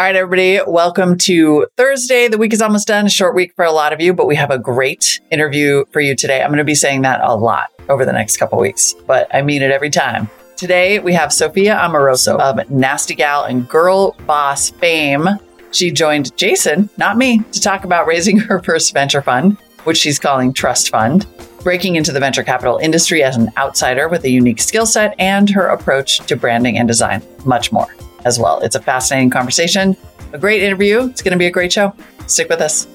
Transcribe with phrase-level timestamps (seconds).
[0.00, 2.26] All right, everybody, welcome to Thursday.
[2.26, 4.34] The week is almost done, a short week for a lot of you, but we
[4.34, 6.40] have a great interview for you today.
[6.40, 9.42] I'm going to be saying that a lot over the next couple weeks, but I
[9.42, 10.30] mean it every time.
[10.56, 15.28] Today, we have Sophia Amoruso of Nasty Gal and Girl Boss fame.
[15.70, 20.18] She joined Jason, not me, to talk about raising her first venture fund, which she's
[20.18, 21.26] calling Trust Fund,
[21.62, 25.50] breaking into the venture capital industry as an outsider with a unique skill set, and
[25.50, 27.20] her approach to branding and design.
[27.44, 27.94] Much more
[28.24, 28.60] as well.
[28.60, 29.96] It's a fascinating conversation,
[30.32, 31.08] a great interview.
[31.08, 31.94] It's going to be a great show.
[32.26, 32.86] Stick with us.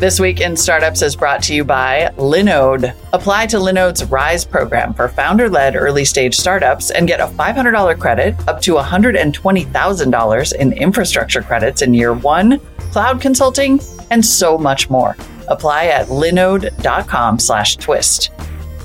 [0.00, 2.96] This Week in Startups is brought to you by Linode.
[3.12, 8.00] Apply to Linode's RISE program for founder led early stage startups and get a $500
[8.00, 12.58] credit up to $120,000 in infrastructure credits in year one,
[12.92, 13.78] cloud consulting,
[14.10, 15.18] and so much more.
[15.48, 18.30] Apply at linode.com slash twist.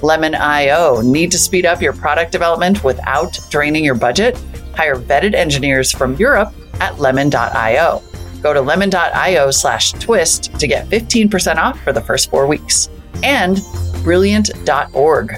[0.01, 0.99] Lemon.io.
[0.99, 4.37] Need to speed up your product development without draining your budget?
[4.75, 8.03] Hire vetted engineers from Europe at lemon.io.
[8.41, 12.89] Go to lemon.io slash twist to get 15% off for the first four weeks.
[13.23, 13.59] And
[14.03, 15.37] brilliant.org.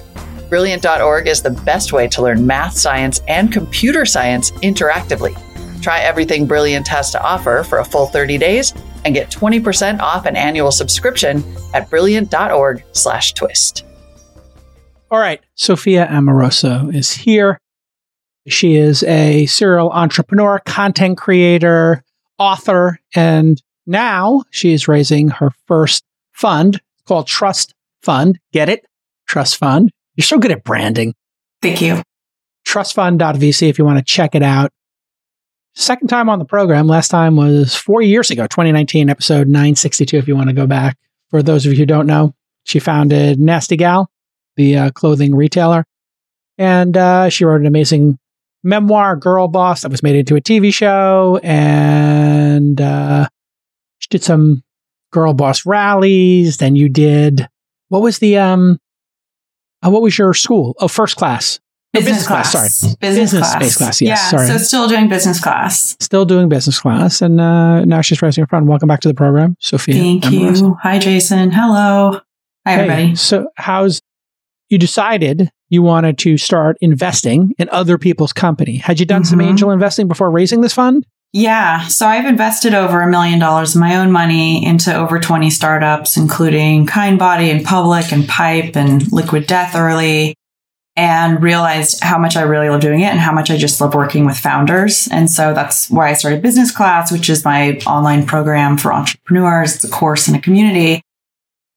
[0.50, 5.36] Brilliant.org is the best way to learn math, science, and computer science interactively.
[5.82, 8.74] Try everything Brilliant has to offer for a full 30 days
[9.06, 13.86] and get 20% off an annual subscription at brilliant.org slash twist.
[15.10, 15.42] All right.
[15.56, 17.60] Sophia Amoruso is here.
[18.48, 22.04] She is a serial entrepreneur, content creator,
[22.38, 28.40] author, and now she is raising her first fund called Trust Fund.
[28.54, 28.86] Get it?
[29.28, 29.92] Trust Fund.
[30.16, 31.14] You're so good at branding.
[31.62, 32.02] Thank you.
[32.68, 34.72] Trustfund.vc if you want to check it out.
[35.76, 36.88] Second time on the program.
[36.88, 40.98] Last time was four years ago, 2019, episode 962, if you want to go back.
[41.30, 44.10] For those of you who don't know, she founded Nasty Gal,
[44.56, 45.86] the uh, clothing retailer.
[46.58, 48.18] And uh, she wrote an amazing
[48.68, 51.40] memoir, Girl Boss, that was made into a TV show.
[51.44, 53.28] And uh,
[54.00, 54.64] she did some
[55.12, 56.58] Girl Boss rallies.
[56.58, 57.48] Then you did,
[57.90, 58.78] what was the, um,
[59.86, 60.76] uh, what was your school?
[60.80, 61.60] Oh, first class.
[61.94, 62.52] No, Business, class.
[62.52, 62.66] Sorry.
[63.00, 63.54] Business, Business class.
[63.54, 64.30] space class, yes, Yeah.
[64.30, 64.48] sorry.
[64.48, 65.96] So still doing business class.
[66.02, 67.22] Still doing business class.
[67.22, 68.68] And uh, now she's raising her fund.
[68.68, 69.96] Welcome back to the program, Sophia.
[69.96, 70.76] Thank you.
[70.84, 71.50] Hi, Jason.
[71.52, 72.20] Hello.
[72.68, 73.16] Hi, Hey, everybody.
[73.16, 74.02] so how's
[74.70, 78.78] you decided you wanted to start investing in other people's company?
[78.78, 79.48] Had you done some Mhm.
[79.48, 81.06] angel investing before raising this fund?
[81.34, 81.86] Yeah.
[81.88, 86.16] So I've invested over a million dollars of my own money into over 20 startups,
[86.18, 90.36] including Kindbody and Public and Pipe and Liquid Death early,
[90.96, 93.94] and realized how much I really love doing it and how much I just love
[93.94, 95.08] working with founders.
[95.12, 99.76] And so that's why I started Business Class, which is my online program for entrepreneurs.
[99.76, 101.04] It's a course and a community.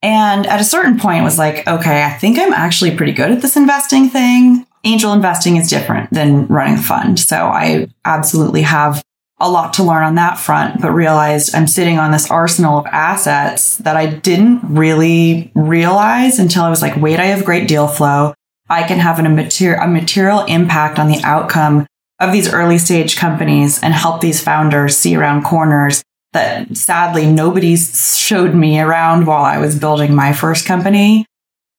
[0.01, 3.41] And at a certain point was like, okay, I think I'm actually pretty good at
[3.41, 4.65] this investing thing.
[4.83, 7.19] Angel investing is different than running a fund.
[7.19, 9.03] So I absolutely have
[9.39, 12.85] a lot to learn on that front, but realized I'm sitting on this arsenal of
[12.87, 17.87] assets that I didn't really realize until I was like, wait, I have great deal
[17.87, 18.33] flow.
[18.69, 21.85] I can have an, a, mater- a material impact on the outcome
[22.19, 26.03] of these early stage companies and help these founders see around corners
[26.33, 31.25] that sadly nobody showed me around while I was building my first company.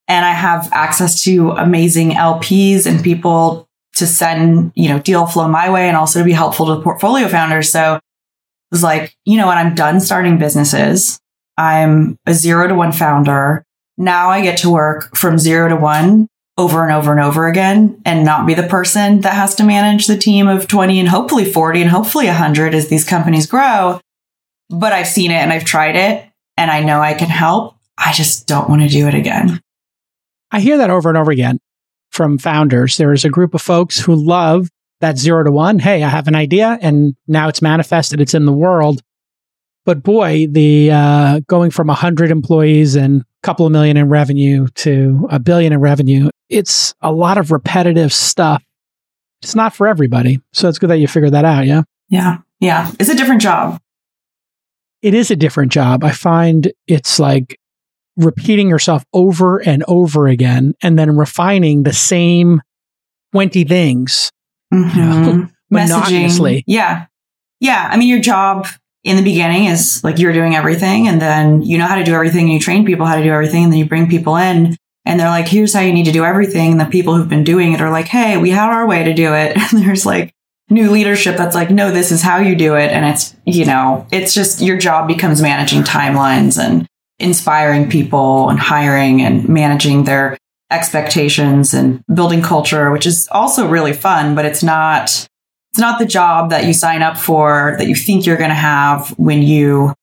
[0.07, 5.47] And I have access to amazing LPs and people to send, you know, deal flow
[5.47, 7.69] my way and also to be helpful to the portfolio founders.
[7.69, 8.01] So it
[8.71, 9.57] was like, you know what?
[9.57, 11.19] I'm done starting businesses.
[11.57, 13.63] I'm a zero to one founder.
[13.97, 16.27] Now I get to work from zero to one
[16.57, 20.07] over and over and over again and not be the person that has to manage
[20.07, 23.99] the team of 20 and hopefully 40 and hopefully 100 as these companies grow.
[24.73, 26.25] But I've seen it and I've tried it
[26.57, 27.75] and I know I can help.
[27.97, 29.61] I just don't want to do it again.
[30.51, 31.59] I hear that over and over again
[32.11, 32.97] from founders.
[32.97, 34.69] There is a group of folks who love
[35.01, 35.79] that zero to one.
[35.79, 38.21] Hey, I have an idea and now it's manifested.
[38.21, 39.01] It's in the world.
[39.85, 44.09] But boy, the uh, going from a hundred employees and a couple of million in
[44.09, 48.63] revenue to a billion in revenue, it's a lot of repetitive stuff.
[49.41, 50.39] It's not for everybody.
[50.53, 51.65] So it's good that you figured that out.
[51.65, 51.83] Yeah.
[52.07, 52.37] Yeah.
[52.61, 52.91] Yeah.
[52.99, 53.79] It's a different job.
[55.03, 56.03] It is a different job.
[56.03, 57.59] I find it's like
[58.17, 62.61] repeating yourself over and over again and then refining the same
[63.33, 64.31] 20 things
[64.73, 65.51] Mhm.
[65.71, 66.63] monotonously.
[66.67, 67.05] Yeah.
[67.59, 67.87] Yeah.
[67.91, 68.67] I mean, your job
[69.03, 72.13] in the beginning is like you're doing everything and then you know how to do
[72.13, 74.75] everything and you train people how to do everything and then you bring people in
[75.05, 76.71] and they're like, here's how you need to do everything.
[76.71, 79.13] And the people who've been doing it are like, hey, we have our way to
[79.13, 79.57] do it.
[79.73, 80.33] And there's like
[80.73, 82.91] new leadership that's like, no, this is how you do it.
[82.91, 86.87] And it's, you know, it's just your job becomes managing timelines and
[87.19, 90.37] inspiring people and hiring and managing their
[90.71, 95.27] expectations and building culture, which is also really fun, but it's not
[95.71, 98.55] it's not the job that you sign up for that you think you're going to
[98.55, 99.93] have when you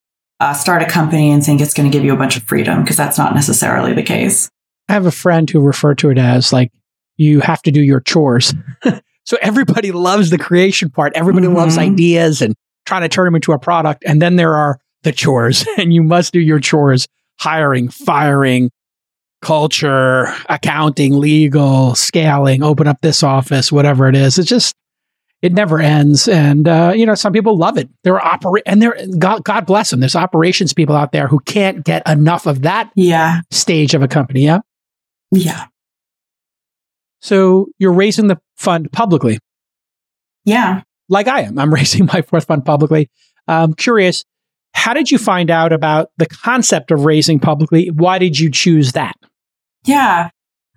[0.41, 2.83] uh, start a company and think it's going to give you a bunch of freedom
[2.83, 4.49] because that's not necessarily the case.
[4.89, 6.73] I have a friend who referred to it as like
[7.17, 8.53] you have to do your chores.
[9.31, 11.13] so everybody loves the creation part.
[11.15, 11.55] Everybody mm-hmm.
[11.55, 14.03] loves ideas and trying to turn them into a product.
[14.05, 17.07] And then there are the chores, and you must do your chores
[17.39, 18.73] hiring, firing,
[19.41, 24.37] culture, accounting, legal, scaling, open up this office, whatever it is.
[24.37, 24.75] It's just,
[25.43, 26.27] it never ends.
[26.27, 27.89] And, uh, you know, some people love it.
[28.03, 30.01] There are operate, and there, God, God bless them.
[30.01, 33.43] There's operations people out there who can't get enough of that yeah.
[33.53, 34.41] stage of a company.
[34.41, 34.59] Yeah.
[35.31, 35.67] Yeah.
[37.21, 39.39] So you're raising the fund publicly.
[40.45, 40.83] Yeah.
[41.09, 41.59] Like I am.
[41.59, 43.09] I'm raising my fourth fund publicly.
[43.49, 44.25] I'm curious,
[44.75, 47.91] how did you find out about the concept of raising publicly?
[47.91, 49.17] Why did you choose that?
[49.85, 50.31] Yeah.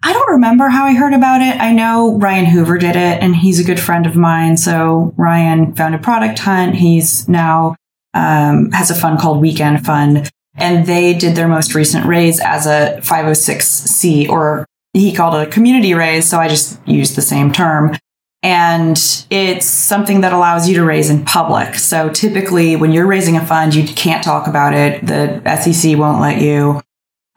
[0.05, 1.61] I don't remember how I heard about it.
[1.61, 4.57] I know Ryan Hoover did it and he's a good friend of mine.
[4.57, 6.75] So Ryan founded Product Hunt.
[6.75, 7.75] He's now
[8.13, 12.65] um, has a fund called Weekend Fund and they did their most recent raise as
[12.65, 16.29] a 506c or he called it a community raise.
[16.29, 17.95] So I just used the same term.
[18.43, 18.97] And
[19.29, 21.75] it's something that allows you to raise in public.
[21.75, 25.05] So typically when you're raising a fund, you can't talk about it.
[25.05, 26.81] The SEC won't let you.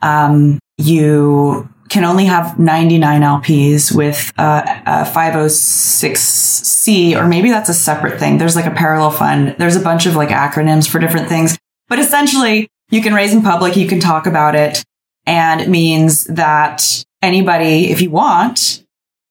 [0.02, 8.18] Um, you can only have 99 LPs with a 506C, or maybe that's a separate
[8.18, 8.38] thing.
[8.38, 9.54] There's like a parallel fund.
[9.58, 11.56] There's a bunch of like acronyms for different things,
[11.88, 13.76] but essentially you can raise in public.
[13.76, 14.82] You can talk about it.
[15.24, 18.84] And it means that anybody, if you want,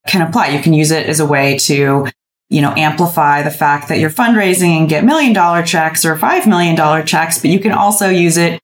[0.08, 0.50] can apply.
[0.50, 2.08] You can use it as a way to,
[2.50, 6.48] you know, amplify the fact that you're fundraising and get million dollar checks or five
[6.48, 8.62] million dollar checks, but you can also use it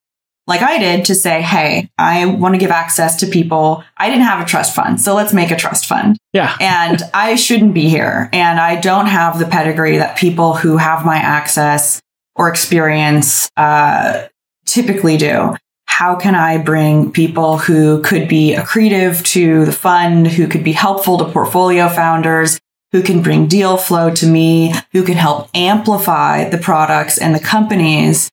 [0.47, 3.83] like I did to say, Hey, I want to give access to people.
[3.97, 4.99] I didn't have a trust fund.
[4.99, 6.17] So let's make a trust fund.
[6.33, 6.55] Yeah.
[6.61, 8.29] and I shouldn't be here.
[8.33, 12.01] And I don't have the pedigree that people who have my access
[12.35, 14.27] or experience, uh,
[14.65, 15.55] typically do
[16.01, 20.71] how can I bring people who could be accretive to the fund, who could be
[20.71, 22.59] helpful to portfolio founders,
[22.91, 27.39] who can bring deal flow to me, who can help amplify the products and the
[27.39, 28.31] companies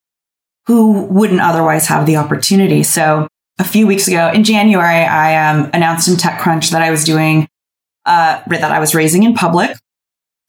[0.65, 2.81] who wouldn't otherwise have the opportunity.
[2.81, 3.27] So
[3.59, 7.47] a few weeks ago in January, I um, announced in TechCrunch that I was doing,
[8.03, 9.77] uh, that I was raising in public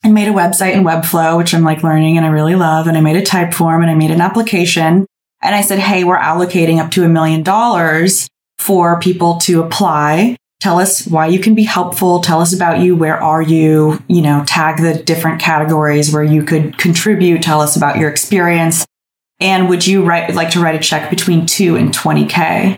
[0.03, 2.87] and made a website in Webflow, which I'm like learning and I really love.
[2.87, 5.05] And I made a type form and I made an application
[5.41, 8.27] and I said, Hey, we're allocating up to a million dollars
[8.57, 10.37] for people to apply.
[10.59, 12.19] Tell us why you can be helpful.
[12.19, 12.95] Tell us about you.
[12.95, 14.01] Where are you?
[14.07, 17.41] You know, tag the different categories where you could contribute.
[17.41, 18.85] Tell us about your experience.
[19.39, 22.77] And would you write, like to write a check between two and 20K?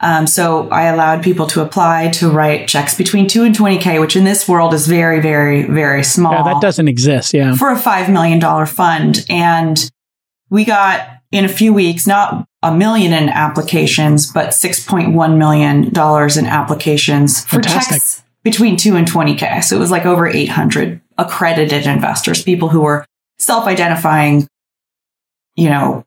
[0.00, 4.16] Um, so I allowed people to apply to write checks between two and 20K, which
[4.16, 6.32] in this world is very, very, very small.
[6.32, 7.32] Yeah, that doesn't exist.
[7.32, 7.54] Yeah.
[7.54, 9.24] For a $5 million fund.
[9.30, 9.90] And
[10.50, 16.46] we got in a few weeks, not a million in applications, but $6.1 million in
[16.46, 17.94] applications for Fantastic.
[17.94, 19.64] checks between 2 and 20K.
[19.64, 23.04] So it was like over 800 accredited investors, people who were
[23.38, 24.46] self identifying,
[25.56, 26.04] you know,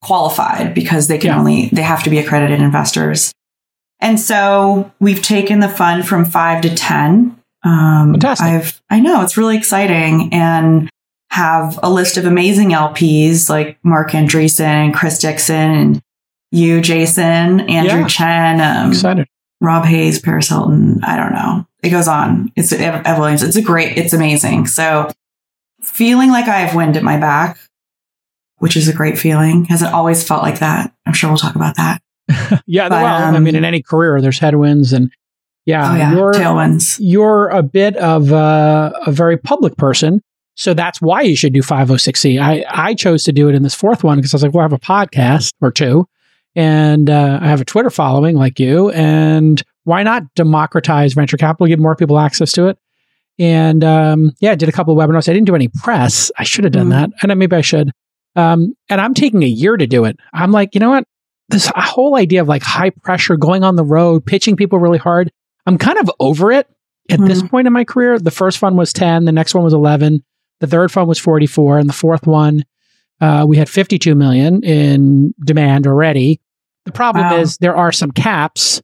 [0.00, 1.38] qualified because they can yeah.
[1.38, 3.34] only, they have to be accredited investors.
[4.00, 7.36] And so we've taken the fund from five to 10.
[7.64, 8.46] Um, Fantastic.
[8.46, 10.32] I've, I know it's really exciting.
[10.32, 10.88] And
[11.30, 16.02] have a list of amazing LPs like Marc Andreessen, Chris Dixon, and
[16.50, 18.06] you, Jason, Andrew yeah.
[18.08, 19.28] Chen, um, excited.
[19.60, 21.00] Rob Hayes, Paris Hilton.
[21.04, 21.66] I don't know.
[21.82, 22.52] It goes on.
[22.56, 23.42] It's Ev Williams.
[23.42, 24.66] It's a great, it's amazing.
[24.66, 25.10] So
[25.82, 27.58] feeling like I have wind at my back,
[28.58, 29.66] which is a great feeling.
[29.66, 30.92] Hasn't always felt like that.
[31.06, 32.02] I'm sure we'll talk about that.
[32.66, 32.88] yeah.
[32.88, 35.10] But, well, um, I mean, in any career, there's headwinds and
[35.66, 36.98] yeah, oh yeah you're, tailwinds.
[37.00, 40.22] You're a bit of a, a very public person
[40.60, 42.38] so that's why you should do 506C.
[42.38, 44.60] I, I chose to do it in this fourth one because I was like, well,
[44.60, 46.06] I have a podcast or two
[46.54, 48.90] and uh, I have a Twitter following like you.
[48.90, 52.78] And why not democratize venture capital, give more people access to it?
[53.38, 55.30] And um, yeah, I did a couple of webinars.
[55.30, 56.30] I didn't do any press.
[56.36, 57.10] I should have done mm-hmm.
[57.10, 57.10] that.
[57.22, 57.90] And maybe I should.
[58.36, 60.18] Um, and I'm taking a year to do it.
[60.34, 61.04] I'm like, you know what?
[61.48, 65.32] This whole idea of like high pressure, going on the road, pitching people really hard.
[65.64, 66.68] I'm kind of over it
[67.08, 67.28] at mm-hmm.
[67.28, 68.18] this point in my career.
[68.18, 70.22] The first one was 10, the next one was 11.
[70.60, 72.64] The third fund was 44, and the fourth one,
[73.20, 76.40] uh, we had 52 million in demand already.
[76.84, 77.38] The problem wow.
[77.38, 78.82] is there are some caps.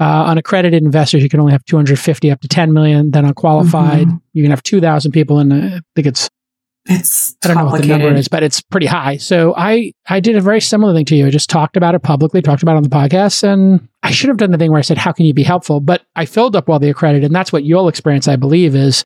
[0.00, 3.12] Uh, on accredited investors, you can only have 250 up to 10 million.
[3.12, 4.16] Then on qualified, mm-hmm.
[4.32, 6.28] you can have 2,000 people, and I think it's
[6.86, 9.16] it's I don't know what the number is, but it's pretty high.
[9.16, 11.26] So I I did a very similar thing to you.
[11.26, 14.28] I just talked about it publicly, talked about it on the podcast, and I should
[14.28, 16.56] have done the thing where I said, "How can you be helpful?" But I filled
[16.56, 19.04] up all the accredited, and that's what you'll experience, I believe, is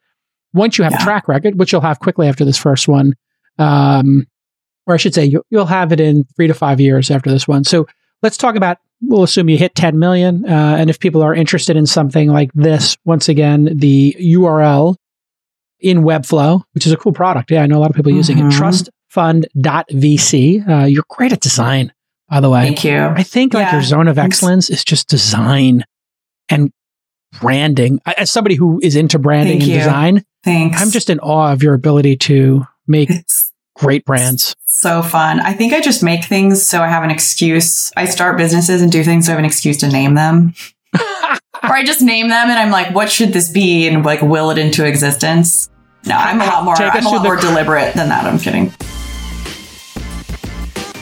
[0.56, 1.00] once you have Yeah.
[1.02, 3.12] a track record, which you'll have quickly after this first one,
[3.58, 4.26] um,
[4.86, 7.46] or I should say, you, you'll have it in three to five years after this
[7.46, 7.64] one.
[7.64, 7.86] So
[8.22, 8.78] let's talk about.
[9.02, 12.50] We'll assume you hit 10 million, uh, and if people are interested in something like
[12.54, 14.96] this, once again, the URL
[15.80, 17.50] in Webflow, which is a cool product.
[17.50, 18.44] Yeah, I know a lot of people using it.
[18.44, 18.90] Mhm.
[19.14, 20.68] Trustfund.vc.
[20.68, 21.92] Uh, you're great at design,
[22.28, 22.62] by the way.
[22.62, 22.96] Thank you.
[22.98, 23.72] I think like Yeah.
[23.74, 25.84] your zone of excellence is just design
[26.48, 26.70] and
[27.40, 28.00] branding.
[28.06, 29.78] As somebody who is into branding Thank and you.
[29.78, 30.80] design, Thanks.
[30.80, 34.54] I'm just in awe of your ability to make It's great brands.
[34.64, 35.40] so fun.
[35.40, 37.92] I think I just make things so I have an excuse.
[37.96, 40.54] I start businesses and do things so I have an excuse to name them.
[40.94, 43.88] or I just name them and I'm like, what should this be?
[43.88, 45.68] And like will it into existence.
[46.06, 48.24] No, I'm a lot more Take I'm a lot the- more deliberate than that.
[48.24, 48.72] I'm kidding.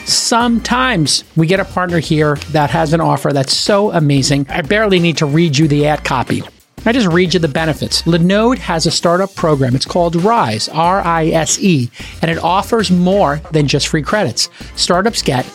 [0.07, 4.47] Sometimes we get a partner here that has an offer that's so amazing.
[4.49, 6.41] I barely need to read you the ad copy.
[6.87, 8.03] I just read you the benefits.
[8.03, 9.75] Linode has a startup program.
[9.75, 11.89] It's called RISE, R I S E,
[12.21, 14.49] and it offers more than just free credits.
[14.75, 15.45] Startups get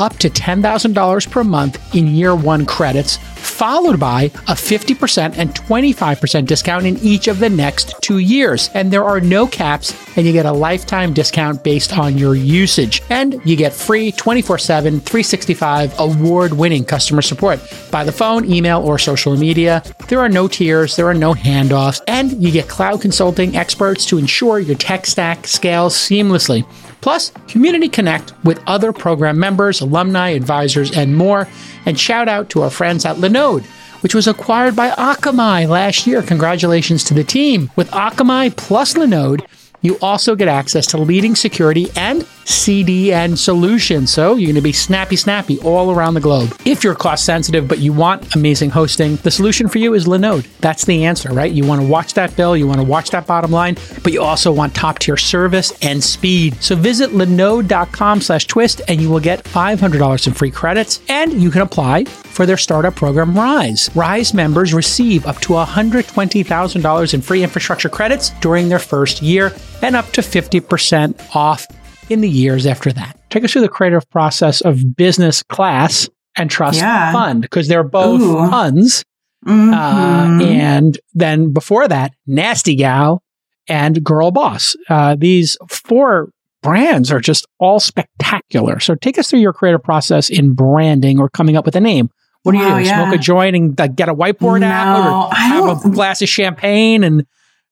[0.00, 6.46] up to $10,000 per month in year one credits, followed by a 50% and 25%
[6.46, 8.70] discount in each of the next two years.
[8.74, 13.02] And there are no caps, and you get a lifetime discount based on your usage.
[13.10, 18.80] And you get free 24 7, 365 award winning customer support by the phone, email,
[18.80, 19.82] or social media.
[20.08, 24.18] There are no tiers, there are no handoffs, and you get cloud consulting experts to
[24.18, 26.64] ensure your tech stack scales seamlessly.
[27.00, 31.48] Plus, Community Connect with other program members, alumni, advisors, and more.
[31.86, 33.64] And shout out to our friends at Linode,
[34.02, 36.22] which was acquired by Akamai last year.
[36.22, 37.70] Congratulations to the team.
[37.76, 39.46] With Akamai plus Linode,
[39.82, 44.12] you also get access to leading security and CDN solutions.
[44.12, 46.54] So you're going to be snappy, snappy all around the globe.
[46.64, 50.46] If you're cost sensitive, but you want amazing hosting, the solution for you is Linode.
[50.58, 51.52] That's the answer, right?
[51.52, 54.20] You want to watch that bill, you want to watch that bottom line, but you
[54.20, 56.60] also want top tier service and speed.
[56.62, 61.50] So visit linode.com slash twist and you will get $500 in free credits and you
[61.50, 63.90] can apply for their startup program Rise.
[63.94, 69.96] Rise members receive up to $120,000 in free infrastructure credits during their first year and
[69.96, 71.66] up to 50% off
[72.08, 73.16] in the years after that.
[73.30, 77.12] Take us through the creative process of business class and trust Yeah.
[77.12, 78.48] fund because they're both Ooh.
[78.50, 79.04] funds.
[79.46, 80.42] Uh, Mhm.
[80.44, 83.22] and then before that, Nasty Gal
[83.68, 84.76] and Girl Boss.
[84.88, 86.28] Uh, these four
[86.62, 88.80] brands are just all spectacular.
[88.80, 92.10] So take us through your creative process in branding or coming up with a name.
[92.42, 92.84] What do you Wow, do?
[92.84, 93.02] yeah.
[93.02, 97.02] Smoke a joint and uh, get a whiteboard out, or have a glass of champagne?
[97.04, 97.24] And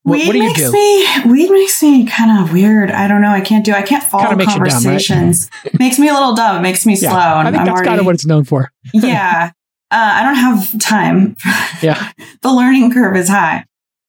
[0.08, 0.72] what, weed what do makes do?
[0.72, 2.90] Me, weed makes me kind of weird.
[2.90, 3.30] I don't know.
[3.30, 3.72] I can't do.
[3.72, 4.72] I can't follow makes you dumb, right?
[4.72, 5.50] conversations.
[5.78, 6.56] makes me a little dumb.
[6.56, 7.10] It makes me slow.
[7.10, 8.72] I and think I'm that's kind of what it's known for.
[8.94, 9.52] yeah.
[9.90, 11.36] Uh, I don't have time.
[11.80, 12.10] Yeah.
[12.42, 13.64] the learning curve is high.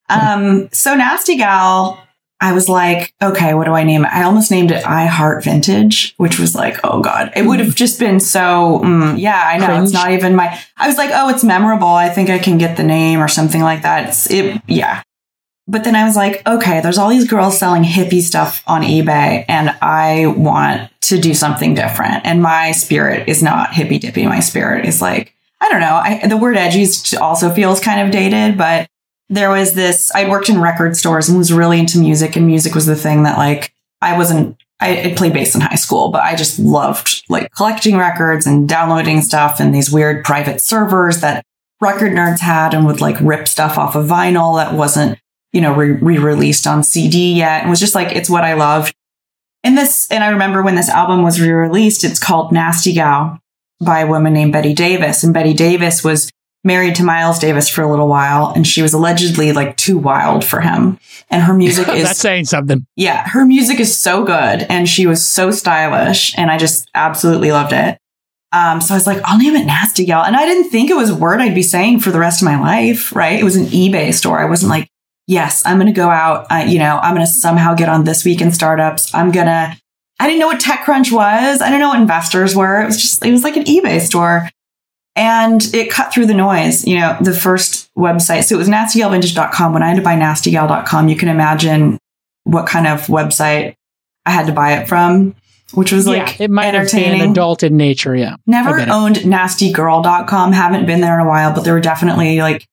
[0.08, 2.02] Um, so Nasty Gal,
[2.40, 4.08] I was like, okay, what do I name it?
[4.08, 7.76] I almost named it I Heart Vintage, which was like, oh God, it would have
[7.76, 9.66] just been so, mm, yeah, I know.
[9.66, 9.84] Cringe.
[9.84, 11.86] It's not even my, I was like, oh, it's memorable.
[11.86, 14.08] I think I can get the name or something like that.
[14.08, 15.02] It's, it, yeah.
[15.70, 19.44] But then I was like, okay, there's all these girls selling hippie stuff on eBay,
[19.46, 22.26] and I want to do something different.
[22.26, 24.26] And my spirit is not hippy dippy.
[24.26, 25.94] My spirit is like, I don't know.
[25.94, 26.84] I, the word edgy
[27.20, 28.88] also feels kind of dated, but
[29.28, 30.10] there was this.
[30.12, 33.22] I worked in record stores and was really into music, and music was the thing
[33.22, 33.72] that like
[34.02, 34.56] I wasn't.
[34.80, 38.68] I, I played bass in high school, but I just loved like collecting records and
[38.68, 41.44] downloading stuff and these weird private servers that
[41.80, 45.18] record nerds had and would like rip stuff off of vinyl that wasn't
[45.52, 47.62] you know, re released on CD yet.
[47.62, 48.94] And was just like, it's what I loved.
[49.62, 53.38] And this, and I remember when this album was re released, it's called Nasty Gal
[53.80, 55.22] by a woman named Betty Davis.
[55.22, 56.30] And Betty Davis was
[56.62, 58.52] married to Miles Davis for a little while.
[58.54, 60.98] And she was allegedly like too wild for him.
[61.30, 62.86] And her music is, That's saying something.
[62.96, 64.66] yeah, her music is so good.
[64.68, 66.36] And she was so stylish.
[66.38, 67.98] And I just absolutely loved it.
[68.52, 70.24] Um, so I was like, I'll name it Nasty Gal.
[70.24, 72.46] And I didn't think it was a word I'd be saying for the rest of
[72.46, 73.38] my life, right?
[73.38, 74.38] It was an eBay store.
[74.40, 74.88] I wasn't like,
[75.30, 76.46] yes, I'm going to go out.
[76.50, 79.14] Uh, you know, I'm going to somehow get on this week in startups.
[79.14, 79.76] I'm going to,
[80.18, 81.62] I didn't know what TechCrunch was.
[81.62, 82.82] I didn't know what investors were.
[82.82, 84.50] It was just, it was like an eBay store.
[85.16, 88.44] And it cut through the noise, you know, the first website.
[88.44, 89.72] So it was nastygalvintage.com.
[89.72, 91.98] When I had to buy nastygal.com, you can imagine
[92.44, 93.76] what kind of website
[94.26, 95.34] I had to buy it from,
[95.74, 97.30] which was like it might have been entertaining.
[97.30, 98.16] adult in nature.
[98.16, 98.36] Yeah.
[98.46, 100.52] Never owned nastygirl.com.
[100.52, 102.66] Haven't been there in a while, but there were definitely like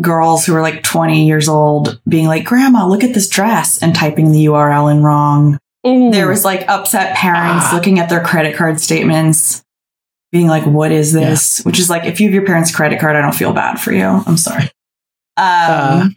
[0.00, 3.94] girls who were like 20 years old being like, Grandma, look at this dress and
[3.94, 5.58] typing the URL in wrong.
[5.86, 6.10] Ooh.
[6.10, 7.72] There was like upset parents Ah.
[7.74, 9.62] looking at their credit card statements,
[10.32, 11.60] being like, what is this?
[11.64, 13.92] Which is like, if you have your parents' credit card, I don't feel bad for
[13.92, 14.04] you.
[14.26, 14.70] I'm sorry.
[15.36, 16.14] Um,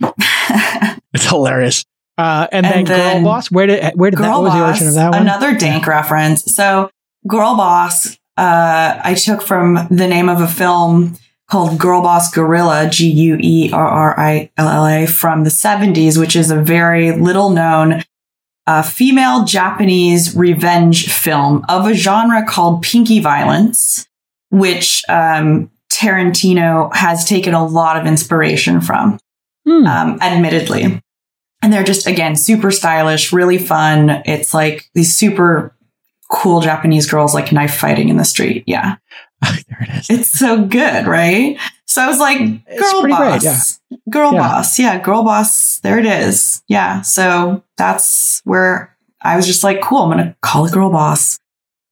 [1.14, 1.84] It's hilarious.
[2.18, 3.52] Uh, and, And then, then Girl Boss.
[3.52, 4.30] Where did where did that?
[4.32, 5.22] What was the origin of that one?
[5.22, 6.44] Another dank reference.
[6.56, 6.90] So,
[7.28, 11.16] Girl Boss, uh, I took from the name of a film
[11.50, 15.50] called Girl Boss Guerrilla, G U E R R I L L A, from the
[15.50, 18.04] 70s, which is a very little known
[18.66, 24.08] uh, female Japanese revenge film of a genre called Pinky Violence,
[24.50, 29.20] which um, Tarantino has taken a lot of inspiration from
[29.66, 29.86] Hmm.
[29.86, 31.02] um, admittedly.
[31.62, 34.22] And they're just, again, super stylish, really fun.
[34.26, 35.76] It's like these super
[36.30, 38.64] cool Japanese girls like knife fighting in the street.
[38.68, 38.96] Yeah.
[39.46, 40.10] Oh, there it is.
[40.10, 41.58] It's so good, right?
[41.86, 43.80] So I was like, girl pretty great, boss.
[44.10, 44.40] Girl Yeah.
[44.40, 44.80] boss.
[44.80, 45.00] Yeah.
[45.00, 45.80] Girl boss.
[45.80, 46.64] There it is.
[46.68, 47.02] Yeah.
[47.02, 50.04] So that's where I was just like, cool.
[50.04, 51.38] I'm going to call it girl boss.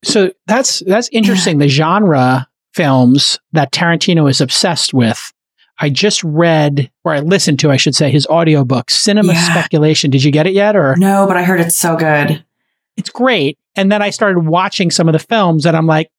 [0.04, 1.60] So that's that's interesting.
[1.60, 5.32] The genre films that Tarantino is obsessed with.
[5.80, 9.52] I just read, or I listened to, I should say, his audiobook, Cinema Yeah.
[9.54, 10.10] Speculation.
[10.10, 10.76] Did you get it yet?
[10.76, 12.44] Or No, but I heard it's so good.
[12.98, 13.58] it's great.
[13.76, 16.10] And then I started watching some of the films, and I'm like,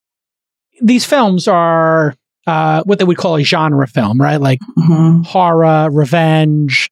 [0.83, 2.15] these films are
[2.47, 4.41] uh, what they would call a genre film, right?
[4.41, 6.91] Like hmm horror, revenge,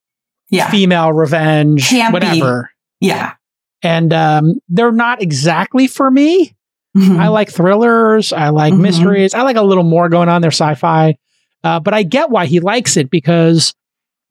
[0.50, 0.70] Yeah.
[0.70, 2.12] female revenge, Campy.
[2.12, 2.70] whatever.
[3.00, 3.34] Yeah.
[3.82, 6.54] And um, they're not exactly for me.
[6.96, 7.18] Mhm.
[7.18, 8.32] I like thrillers.
[8.32, 8.80] I like Mhm.
[8.80, 9.34] mysteries.
[9.34, 10.40] I like a little more going on.
[10.42, 11.16] They're sci-fi,
[11.62, 13.74] uh, but I get why he likes it because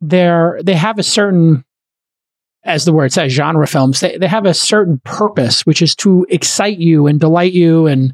[0.01, 1.63] they're they have a certain,
[2.65, 3.99] as the word says, genre films.
[3.99, 8.13] They they have a certain purpose, which is to excite you and delight you and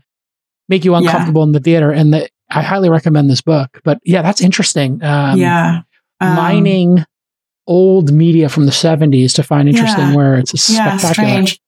[0.69, 1.91] make you uncomfortable in the theater.
[1.91, 3.81] And the, I highly recommend this book.
[3.83, 5.03] But yeah, that's interesting.
[5.03, 5.81] Um, yeah.
[6.21, 7.05] Um, mining
[7.67, 10.15] old media from the 70s to find interesting Yeah.
[10.15, 11.29] where it's yeah, spectacular.
[11.29, 11.59] strange.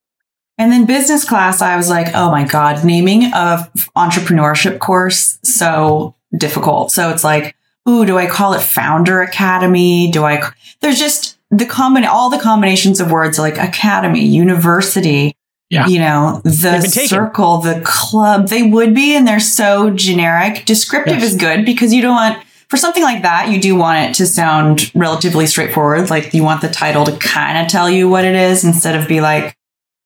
[0.57, 6.15] And then business class, I was like, oh my God, naming a entrepreneurship course so
[6.37, 6.91] difficult.
[6.91, 7.55] So it's like,
[7.87, 10.11] ooh, do I call it founder academy?
[10.11, 10.41] Do I,
[10.81, 15.35] there's just the combine, all the combinations of words like academy, university,
[15.71, 15.87] Yeah.
[15.87, 17.07] you know, the They've been taken.
[17.07, 20.65] circle, the club, they would be, and they're so generic.
[20.65, 21.31] Descriptive Yes.
[21.31, 22.37] is good because you don't want,
[22.69, 26.09] for something like that, you do want it to sound relatively straightforward.
[26.09, 29.07] Like you want the title to kind of tell you what it is instead of
[29.07, 29.55] be like,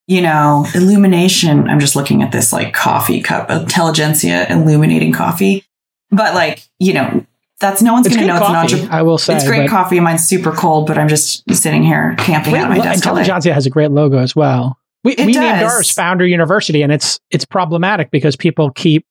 [0.08, 1.67] you know, illumination.
[1.67, 5.63] I'm just looking at this like coffee cup, intelligentsia illuminating coffee.
[6.12, 7.25] But like, you know,
[7.60, 9.36] that's no one's going to know coffee, it's an entre- I will say.
[9.36, 9.99] It's great coffee.
[9.99, 12.97] Mine's super cold, but I'm just sitting here camping at my lo- desk.
[12.97, 14.78] Intelligentsia has a great logo as well.
[15.05, 19.05] We, we named ours Founder University, and it's it's problematic because people keep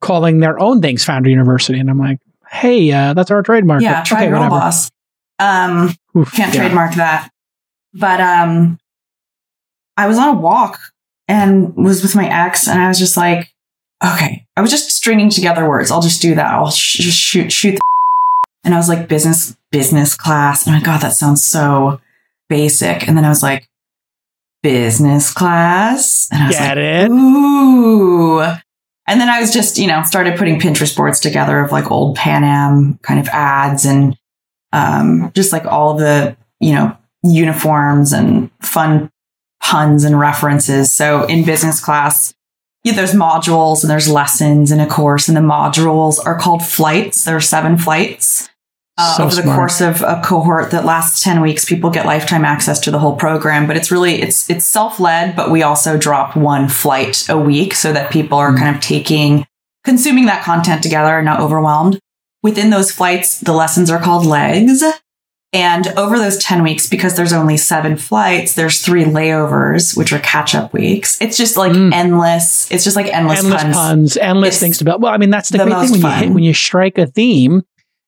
[0.00, 3.82] calling their own things Founder University, and I'm like, hey, uh, that's our trademark.
[3.82, 4.60] Yeah, try okay, Girl whatever.
[4.60, 4.90] Boss.
[5.40, 6.60] Um, Oof, can't yeah.
[6.60, 7.30] trademark that.
[7.92, 8.78] But um,
[9.96, 10.78] I was on a walk
[11.26, 13.52] and was with my ex, and I was just like,
[14.04, 15.90] okay, I was just stringing together words.
[15.90, 16.52] I'll just do that.
[16.52, 17.72] I'll sh- just shoot, shoot.
[17.72, 17.80] The
[18.64, 20.68] and I was like, business, business class.
[20.68, 22.00] And my God, that sounds so
[22.48, 23.08] basic.
[23.08, 23.68] And then I was like,
[24.66, 26.28] business class.
[26.32, 27.10] And I was Get like, it?
[27.12, 28.40] Ooh.
[29.08, 32.16] And then I was just, you know, started putting Pinterest boards together of like old
[32.16, 34.18] Pan Am kind of ads and
[34.72, 39.08] um, just like all the, you know, uniforms and fun
[39.62, 40.90] puns and references.
[40.90, 42.34] So in business class,
[42.82, 47.24] yeah, there's modules and there's lessons in a course, and the modules are called flights.
[47.24, 48.48] There are seven flights.
[48.98, 49.56] Uh, So over the smart.
[49.56, 53.14] course of a cohort that lasts 10 weeks, people get lifetime access to the whole
[53.16, 53.66] program.
[53.66, 57.92] But it's really, it's, it's self-led, but we also drop one flight a week so
[57.92, 58.58] that people are Mm.
[58.58, 59.46] kind of taking,
[59.84, 61.98] consuming that content together and not overwhelmed.
[62.42, 64.82] Within those flights, the lessons are called legs.
[65.52, 70.18] And over those 10 weeks, because there's only seven flights, there's three layovers, which are
[70.18, 71.20] catch up weeks.
[71.20, 71.92] It's just like Mm.
[71.92, 72.70] endless.
[72.70, 74.16] It's just like endless, endless puns, puns.
[74.16, 75.02] endless It's things to build.
[75.02, 77.06] Well, I mean, that's the, the great thing when you hit, when you strike a
[77.06, 77.62] theme.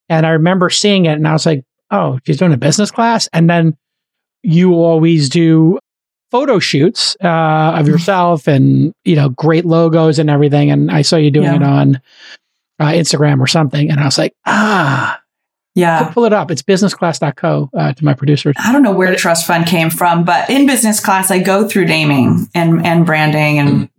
[0.09, 3.29] And I remember seeing it, and I was like, "Oh, she's doing a business class."
[3.33, 3.77] And then
[4.43, 5.79] you always do
[6.31, 7.81] photo shoots uh, Mm-hmm.
[7.81, 10.71] of yourself, and you know, great logos and everything.
[10.71, 11.57] And I saw you doing Yeah.
[11.57, 12.01] it on
[12.81, 15.21] uh, Instagram or something, and I was like, "Ah,
[15.75, 16.09] Yeah.
[16.13, 18.55] pull it up." It's businessclass.co uh, to my producers.
[18.59, 21.67] I don't know where the trust fund came from, but in business class, I go
[21.69, 23.91] through naming and, and branding and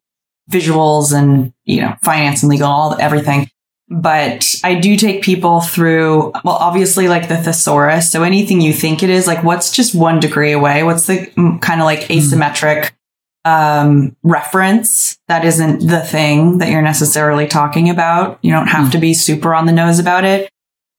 [0.51, 3.49] visuals and, you know, finance and legal, all everything.
[3.91, 8.11] But I do take people through, well, obviously like the thesaurus.
[8.11, 10.83] So anything you think it is, like what's just one degree away?
[10.83, 11.25] What's the
[11.61, 12.91] kind of like asymmetric,
[13.45, 18.37] um, reference that isn't the thing that you're necessarily talking about?
[18.43, 18.91] You don't have Mm.
[18.91, 20.51] to be super on the nose about it.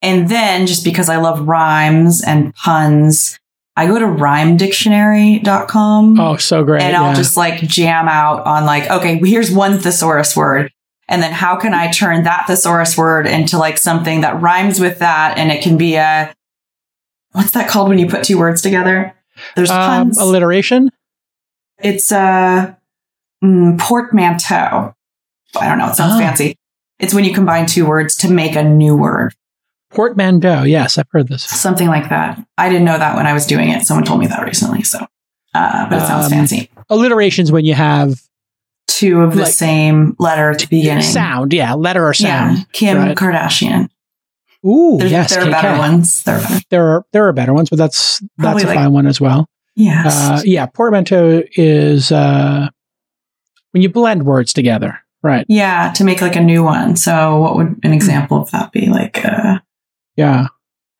[0.02, 3.38] And then just because I love rhymes and puns,
[3.76, 6.82] I go to rhymedictionary.com Oh, so great!
[6.82, 7.14] and I'll yeah.
[7.14, 10.72] just like jam out on like, okay, here's one thesaurus word.
[11.10, 15.00] And then how can I turn that thesaurus word into like something that rhymes with
[15.00, 15.36] that?
[15.36, 16.32] And it can be a,
[17.32, 19.12] what's that called when you put two words together?
[19.56, 20.18] There's Um, puns.
[20.18, 20.90] alliteration.
[21.82, 22.76] it's a
[23.42, 24.94] mm, portmanteau.
[25.58, 25.88] I don't know.
[25.88, 26.18] It sounds Oh.
[26.18, 26.56] fancy.
[26.98, 29.34] It's when you combine two words to make a new word,
[29.90, 30.62] Portmanteau.
[30.64, 31.42] Yes, I've heard this.
[31.42, 32.40] something like that.
[32.58, 33.82] I didn't know that when I was doing it.
[33.86, 34.82] Someone told me that recently.
[34.82, 35.04] So,
[35.54, 36.70] uh, but it sounds Um, fancy.
[36.90, 38.20] Alliterations when you have
[38.98, 41.02] Two of the like- same letter to beginning.
[41.02, 41.52] sound.
[41.52, 42.66] Yeah, letter or Yeah, sound.
[42.72, 43.16] Kim right.
[43.16, 43.88] Kardashian.
[44.66, 45.30] Ooh, There's, yes.
[45.34, 45.52] there are KK.
[45.52, 46.22] better ones.
[46.24, 46.60] There are better.
[46.70, 49.20] There are there are better ones, but that's Probably that's a like- fine one as
[49.20, 49.48] well.
[49.76, 50.06] Yes.
[50.14, 52.68] Uh, yeah, portmanteau is uh,
[53.70, 55.46] when you blend words together, right?
[55.48, 56.96] yeah, to make like a new one.
[56.96, 58.86] So, what would an example of that be?
[58.90, 59.60] Like uh,
[60.16, 60.48] Yeah.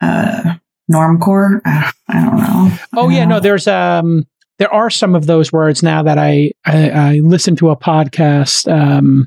[0.01, 0.55] uh,
[0.91, 1.61] normcore?
[1.67, 2.73] I don't know.
[2.97, 3.41] Oh I yeah, don't no, know.
[3.41, 4.25] there's um
[4.61, 8.71] there are some of those words now that I I, I listened to a podcast
[8.71, 9.27] um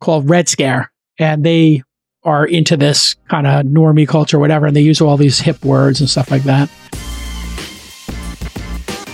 [0.00, 1.82] called Red Scare and they
[2.24, 6.00] are into this kind of normie culture, whatever, and they use all these hip words
[6.00, 6.70] and stuff like that.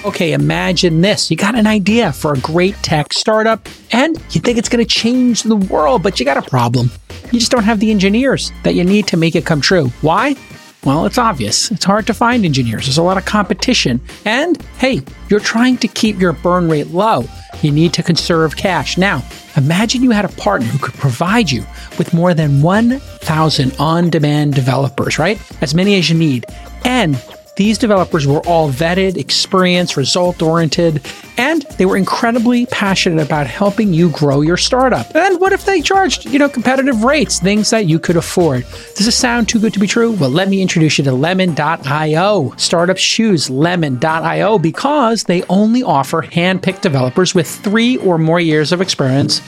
[0.05, 1.31] Okay, imagine this.
[1.31, 4.89] You got an idea for a great tech startup and you think it's going to
[4.89, 6.91] change the world, but you got a problem.
[7.31, 9.89] You just don't have the engineers that you need to make it come true.
[10.01, 10.35] Why?
[10.83, 11.71] Well, it's obvious.
[11.71, 12.87] It's hard to find engineers.
[12.87, 14.01] There's a lot of competition.
[14.25, 17.25] And hey, you're trying to keep your burn rate low.
[17.61, 18.97] You need to conserve cash.
[18.97, 19.23] Now,
[19.57, 21.67] imagine you had a partner who could provide you
[21.99, 25.39] with more than 1,000 on demand developers, right?
[25.61, 26.47] As many as you need.
[26.85, 27.23] And
[27.61, 33.93] these developers were all vetted, experienced, result oriented, and they were incredibly passionate about helping
[33.93, 35.15] you grow your startup.
[35.15, 38.65] And what if they charged, you know, competitive rates, things that you could afford?
[38.97, 40.13] Does this sound too good to be true?
[40.13, 42.55] Well, let me introduce you to lemon.io.
[42.57, 48.81] Startup shoes lemon.io because they only offer hand-picked developers with 3 or more years of
[48.81, 49.43] experience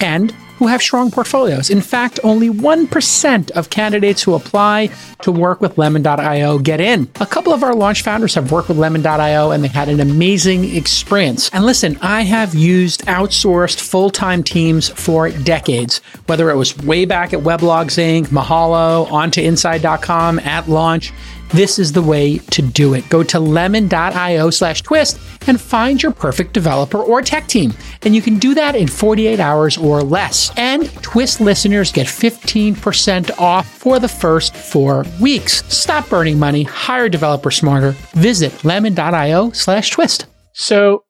[0.00, 1.70] and who have strong portfolios.
[1.70, 4.90] In fact, only 1% of candidates who apply
[5.22, 7.10] to work with Lemon.io get in.
[7.20, 10.76] A couple of our launch founders have worked with Lemon.io and they had an amazing
[10.76, 11.50] experience.
[11.52, 17.06] And listen, I have used outsourced full time teams for decades, whether it was way
[17.06, 21.12] back at Weblogs Inc., Mahalo, onto inside.com, at launch.
[21.52, 23.08] This is the way to do it.
[23.10, 27.74] Go to lemon.io slash twist and find your perfect developer or tech team.
[28.02, 30.50] And you can do that in 48 hours or less.
[30.56, 35.62] And Twist listeners get 15% off for the first four weeks.
[35.72, 37.90] Stop burning money, hire developer smarter.
[38.14, 40.26] Visit lemon.io slash twist.
[40.54, 41.04] So,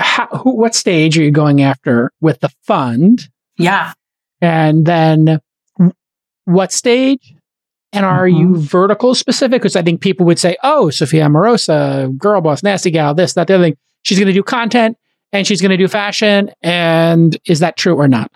[0.00, 3.28] how, who, what stage are you going after with the fund?
[3.56, 3.92] Yeah.
[4.40, 5.40] And then
[6.44, 7.34] what stage?
[7.92, 9.62] And are you vertical specific?
[9.62, 13.46] Because I think people would say, oh, Sophia Amoruso, girl boss, nasty gal, this, that,
[13.46, 13.76] the other thing.
[14.02, 14.96] She's going to do content
[15.32, 16.50] and she's going to do fashion.
[16.62, 18.30] And is that true or not?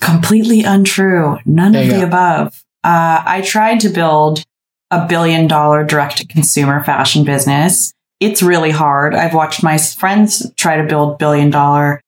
[0.00, 1.38] Completely untrue.
[1.46, 2.06] None There of you the go.
[2.06, 2.64] above.
[2.82, 4.44] Uh, I tried to build
[4.90, 7.92] a billion dollar direct to consumer fashion business.
[8.20, 9.14] It's really hard.
[9.14, 12.00] I've watched my friends try to build billion dollar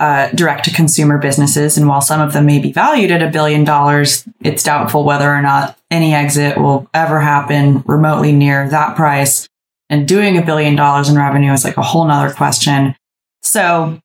[0.00, 1.76] uh, direct to consumer businesses.
[1.76, 5.30] And while some of them may be valued at a billion dollars, it's doubtful whether
[5.30, 9.46] or not any exit will ever happen remotely near that price.
[9.90, 12.96] And doing a billion dollars in revenue is like a whole nother question.
[13.42, 14.00] So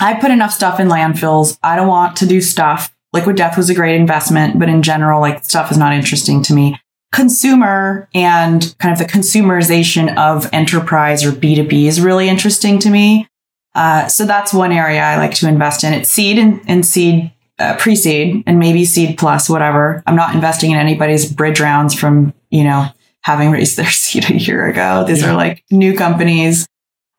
[0.00, 1.58] I put enough stuff in landfills.
[1.62, 2.94] I don't want to do stuff.
[3.12, 6.54] Liquid Death was a great investment, but in general, like stuff is not interesting to
[6.54, 6.78] me.
[7.12, 13.28] Consumer and kind of the consumerization of enterprise or B2B is really interesting to me.
[13.74, 15.92] Uh, so that's one area I like to invest in.
[15.92, 20.02] It's seed and, and seed, uh, pre-seed and maybe seed plus, whatever.
[20.06, 22.86] I'm not investing in anybody's bridge rounds from, you know,
[23.22, 25.04] having raised their seed a year ago.
[25.06, 25.30] These Yeah.
[25.30, 26.66] are like new companies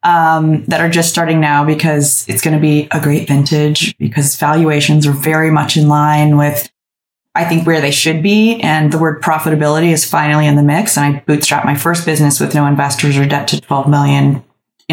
[0.04, 4.36] um, that are just starting now because it's going to be a great vintage because
[4.36, 6.70] valuations are very much in line with,
[7.34, 8.60] I think, where they should be.
[8.60, 10.98] And the word profitability is finally in the mix.
[10.98, 14.44] And I bootstrapped my first business with no investors or debt to 12 million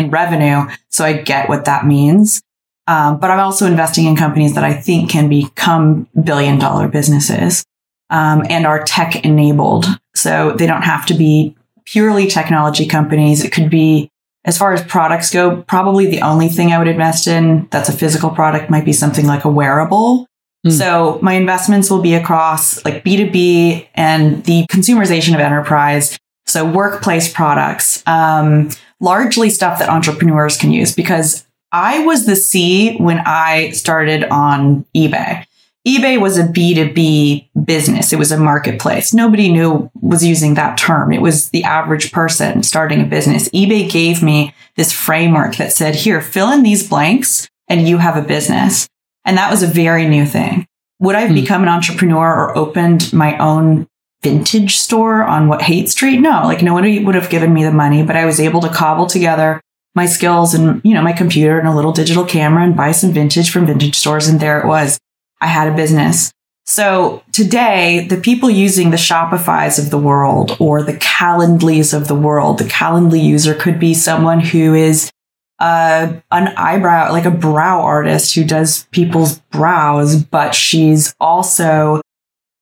[0.00, 0.68] in revenue.
[0.88, 2.42] So I get what that means.
[2.86, 7.64] Um, but I'm also investing in companies that I think can become billion dollar businesses
[8.10, 9.86] um, and are tech enabled.
[10.14, 13.44] So they don't have to be purely technology companies.
[13.44, 14.10] It could be
[14.44, 17.92] as far as products go, probably the only thing I would invest in that's a
[17.92, 20.26] physical product might be something like a wearable.
[20.64, 20.70] Hmm.
[20.70, 26.18] So my investments will be across like B2B and the consumerization of enterprise.
[26.50, 32.96] So workplace products, um, largely stuff that entrepreneurs can use because I was the C
[32.96, 35.44] when I started on eBay.
[35.86, 38.12] eBay was a B2B business.
[38.12, 39.14] It was a marketplace.
[39.14, 41.12] Nobody knew was using that term.
[41.12, 43.48] It was the average person starting a business.
[43.50, 48.16] eBay gave me this framework that said, here, fill in these blanks and you have
[48.16, 48.88] a business.
[49.24, 50.66] And that was a very new thing.
[50.98, 51.34] Would I have Hmm.
[51.36, 53.86] become an entrepreneur or opened my own
[54.22, 56.18] vintage store on what Haight Street.
[56.18, 59.06] No, like nobody would have given me the money, but I was able to cobble
[59.06, 59.60] together
[59.94, 63.12] my skills and, you know, my computer and a little digital camera and buy some
[63.12, 64.28] vintage from vintage stores.
[64.28, 65.00] And there it was.
[65.40, 66.32] I had a business.
[66.66, 72.14] So today, the people using the Shopify's of the world or the Calendlys of the
[72.14, 75.10] world, the Calendly user could be someone who is
[75.58, 82.00] uh, an eyebrow, like a brow artist who does people's brows, but she's also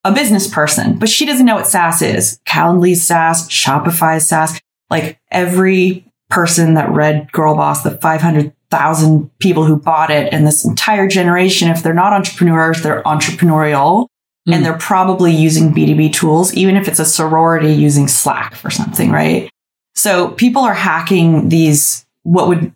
[0.04, 2.40] a business person, but she doesn't know what SaaS is.
[2.44, 9.76] Calendly's SaaS, Shopify's SaaS, like every person that read Girl Boss, the 500,000 people who
[9.76, 14.06] bought it and this entire generation, if they're not entrepreneurs, they're entrepreneurial
[14.48, 14.54] mm.
[14.54, 19.10] and they're probably using B2B tools, even if it's a sorority using Slack for something,
[19.10, 19.50] right?
[19.94, 22.72] So people are hacking these, what would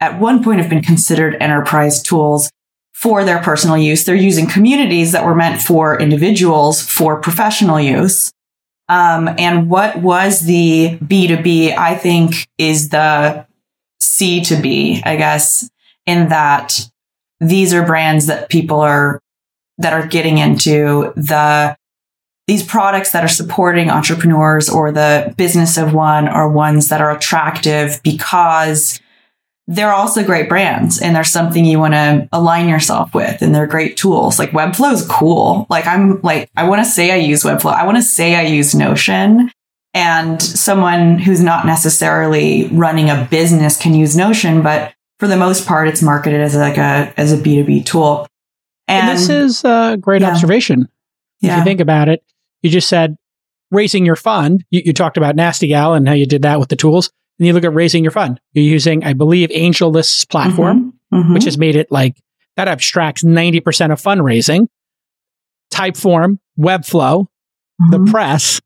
[0.00, 2.50] at one point have been considered enterprise tools
[2.96, 4.06] for their personal use.
[4.06, 8.32] They're using communities that were meant for individuals for professional use.
[8.88, 13.46] Um, and what was the B2B, I think is the
[14.00, 15.68] C to B, I guess,
[16.06, 16.88] in that
[17.38, 19.20] these are brands that people are,
[19.76, 21.76] that are getting into the,
[22.46, 27.14] these products that are supporting entrepreneurs or the business of one are ones that are
[27.14, 29.02] attractive because
[29.68, 33.66] they're also great brands and they're something you want to align yourself with and they're
[33.66, 34.38] great tools.
[34.38, 35.66] Like Webflow is cool.
[35.68, 37.72] Like I'm like, I want to say I use Webflow.
[37.72, 39.50] I want to say I use Notion
[39.92, 45.66] and someone who's not necessarily running a business can use Notion, but for the most
[45.66, 48.28] part, it's marketed as like a, as a B2B tool.
[48.86, 50.30] And, and this is a great yeah.
[50.30, 50.82] observation.
[51.40, 51.58] If yeah.
[51.58, 52.22] you think about it,
[52.62, 53.16] you just said
[53.72, 54.64] raising your fund.
[54.70, 57.46] You, you talked about Nasty Gal and how you did that with the tools and
[57.46, 58.40] you look at raising your fund.
[58.52, 61.16] You're using, I believe, AngelList's platform, mm-hmm.
[61.16, 61.34] Mm-hmm.
[61.34, 62.20] which has made it like
[62.56, 64.68] that abstracts 90% of fundraising,
[65.72, 67.90] Typeform, Webflow, mm-hmm.
[67.90, 68.60] the press,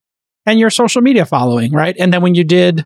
[0.47, 1.97] and your social media following, right?
[1.99, 2.85] And then when you did,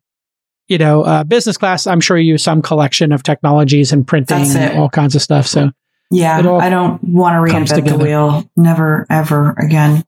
[0.69, 4.57] you know, uh, business class, I'm sure you use some collection of technologies and printing
[4.57, 5.47] and all kinds of stuff.
[5.47, 5.71] So,
[6.11, 8.51] yeah, I don't want to reinvent the wheel.
[8.57, 10.05] Never, ever again.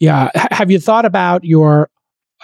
[0.00, 0.30] Yeah.
[0.34, 1.88] H- have you thought about your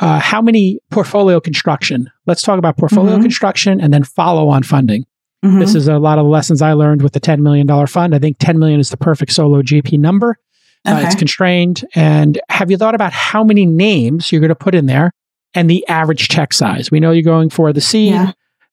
[0.00, 2.11] uh, how many portfolio construction?
[2.26, 3.22] Let's talk about portfolio mm-hmm.
[3.22, 5.06] construction and then follow on funding.
[5.44, 5.61] Mm-hmm.
[5.61, 8.14] This is a lot of the lessons I learned with the $10 million fund.
[8.14, 10.38] I think 10 million is the perfect solo GP number.
[10.87, 11.02] Okay.
[11.02, 11.85] Uh, it's constrained.
[11.94, 15.12] And have you thought about how many names you're going to put in there
[15.54, 16.90] and the average check size?
[16.90, 18.32] We know you're going for the seed yeah.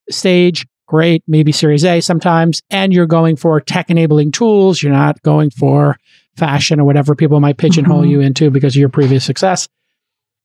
[0.09, 4.81] stage, great, maybe Series A sometimes, and you're going for tech enabling tools.
[4.81, 5.97] You're not going for
[6.37, 8.11] fashion or whatever people might pigeonhole mm-hmm.
[8.11, 9.67] you into because of your previous success.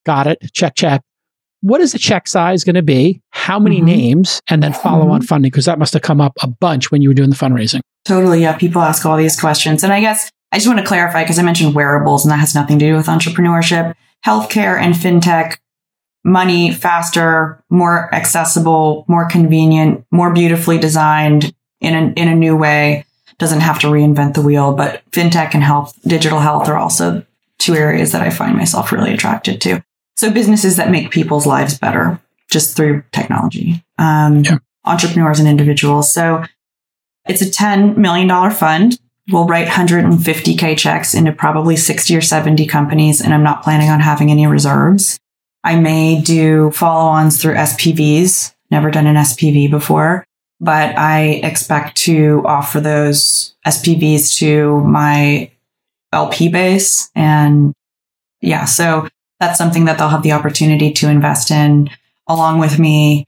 [0.04, 0.38] Got it.
[0.52, 1.02] Check, check.
[1.60, 3.20] What is the check size going to be?
[3.30, 3.86] How many mm-hmm.
[3.86, 4.40] names?
[4.48, 5.12] And then follow mm-hmm.
[5.12, 5.50] on funding?
[5.50, 7.80] Because that must have come up a bunch when you were doing the fundraising.
[8.04, 8.42] Totally.
[8.42, 8.56] Yeah.
[8.56, 9.82] People ask all these questions.
[9.82, 12.54] And I guess I just want to clarify because I mentioned wearables and that has
[12.54, 13.94] nothing to do with entrepreneurship.
[14.24, 15.58] Healthcare and fintech,
[16.24, 23.04] money faster, more accessible, more convenient, more beautifully designed in a, in a new way.
[23.38, 27.24] Doesn't have to reinvent the wheel, but fintech and health, digital health are also
[27.58, 29.82] two areas that I find myself really attracted to.
[30.18, 34.58] So businesses that make people's lives better just through technology, um, yeah.
[34.84, 36.12] entrepreneurs and individuals.
[36.12, 36.44] So
[37.28, 38.98] it's a $10 million fund.
[39.30, 44.00] We'll write 150K checks into probably 60 or 70 companies, and I'm not planning on
[44.00, 45.20] having any reserves.
[45.62, 50.24] I may do follow ons through SPVs, never done an SPV before,
[50.58, 55.52] but I expect to offer those SPVs to my
[56.12, 57.08] LP base.
[57.14, 57.72] And
[58.40, 59.08] yeah, so
[59.40, 61.90] that's something that they'll have the opportunity to invest in
[62.26, 63.26] along with me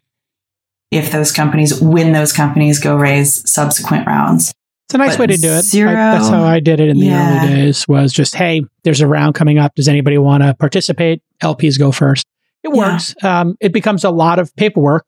[0.90, 4.52] if those companies, when those companies go raise subsequent rounds.
[4.88, 5.62] It's a nice but way to do it.
[5.62, 7.44] Zero, I, that's how I did it in the yeah.
[7.44, 9.76] early days was just, hey, there's a round coming up.
[9.76, 11.22] Does anybody want to participate?
[11.40, 12.26] LPs go first.
[12.64, 13.14] It works.
[13.22, 13.40] Yeah.
[13.40, 15.06] Um, it becomes a lot of paperwork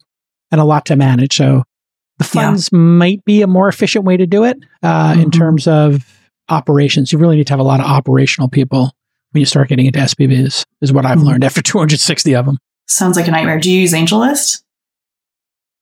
[0.53, 1.37] and a lot to manage.
[1.37, 1.65] So
[2.19, 2.79] the funds yeah.
[2.79, 5.21] might be a more efficient way to do it uh, mm-hmm.
[5.21, 6.05] in terms of
[6.49, 7.13] operations.
[7.13, 8.93] You really need to have a lot of operational people
[9.33, 11.29] when you start getting into SPVs, is what I've mm-hmm.
[11.29, 12.59] learned after 260 of them.
[12.87, 13.59] Sounds like a nightmare.
[13.59, 14.63] Do you use AngelList?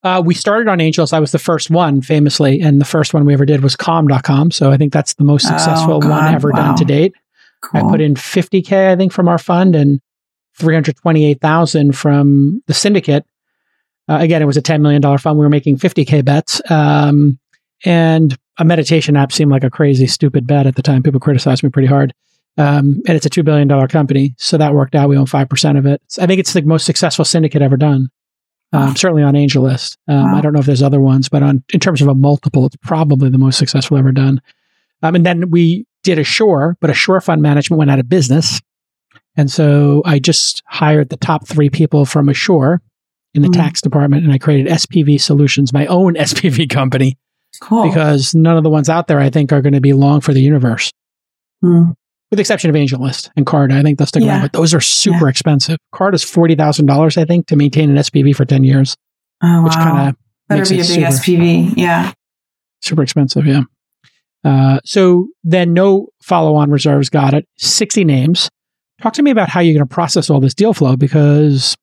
[0.03, 1.13] Uh, we started on AngelList.
[1.13, 4.51] I was the first one, famously, and the first one we ever did was Calm.com.
[4.51, 6.59] So I think that's the most successful oh, one ever wow.
[6.59, 7.15] done to date.
[7.63, 7.87] Cool.
[7.87, 10.01] I put in 50K, I think, from our fund and
[10.57, 13.27] 328,000 from the syndicate.
[14.09, 15.39] Uh, again, it was a $10 million fund.
[15.39, 16.63] We were making 50K bets.
[16.71, 17.39] Um,
[17.85, 21.03] and a meditation app seemed like a crazy, stupid bet at the time.
[21.03, 22.15] People criticized me pretty hard.
[22.61, 24.35] Um, and it's a $2 billion company.
[24.39, 25.09] So that worked out.
[25.09, 26.03] We own 5% of it.
[26.21, 28.09] I think it's the most successful syndicate ever done.
[28.73, 29.97] Um, certainly on AngelList.
[30.07, 30.39] Um, wow.
[30.39, 32.77] I don't know if there's other ones, but on in terms of a multiple, it's
[32.77, 34.41] probably the most successful ever done.
[35.03, 38.61] Um, and then we did Assure, but Assure Fund Management went out of business.
[39.37, 42.81] And so I just hired the top three people from Assure
[43.35, 43.55] in the Mhm.
[43.55, 47.17] tax department and I created SPV Solutions, my own SPV company,
[47.61, 47.85] Cool.
[47.89, 50.33] because none of the ones out there I think are going to be long for
[50.33, 50.93] the universe,
[51.61, 51.91] Hmm.
[52.31, 53.77] With the exception of AngelList and Carta.
[53.77, 55.79] I think they'll stick around, but those are super expensive.
[55.93, 58.97] Carta is $40,000, I think, to maintain an SPV for 10 years,
[59.43, 59.83] Oh, which wow.
[59.85, 60.17] kind of
[60.49, 61.07] Better makes be a big super-
[61.43, 61.75] SPV.
[61.77, 62.13] Yeah.
[62.83, 63.47] super expensive.
[63.47, 63.63] Yeah.
[64.45, 67.47] Uh, so then no follow on reserves got it.
[67.59, 68.49] 60 names.
[69.03, 71.77] Talk to me about how you're going to process all this deal flow because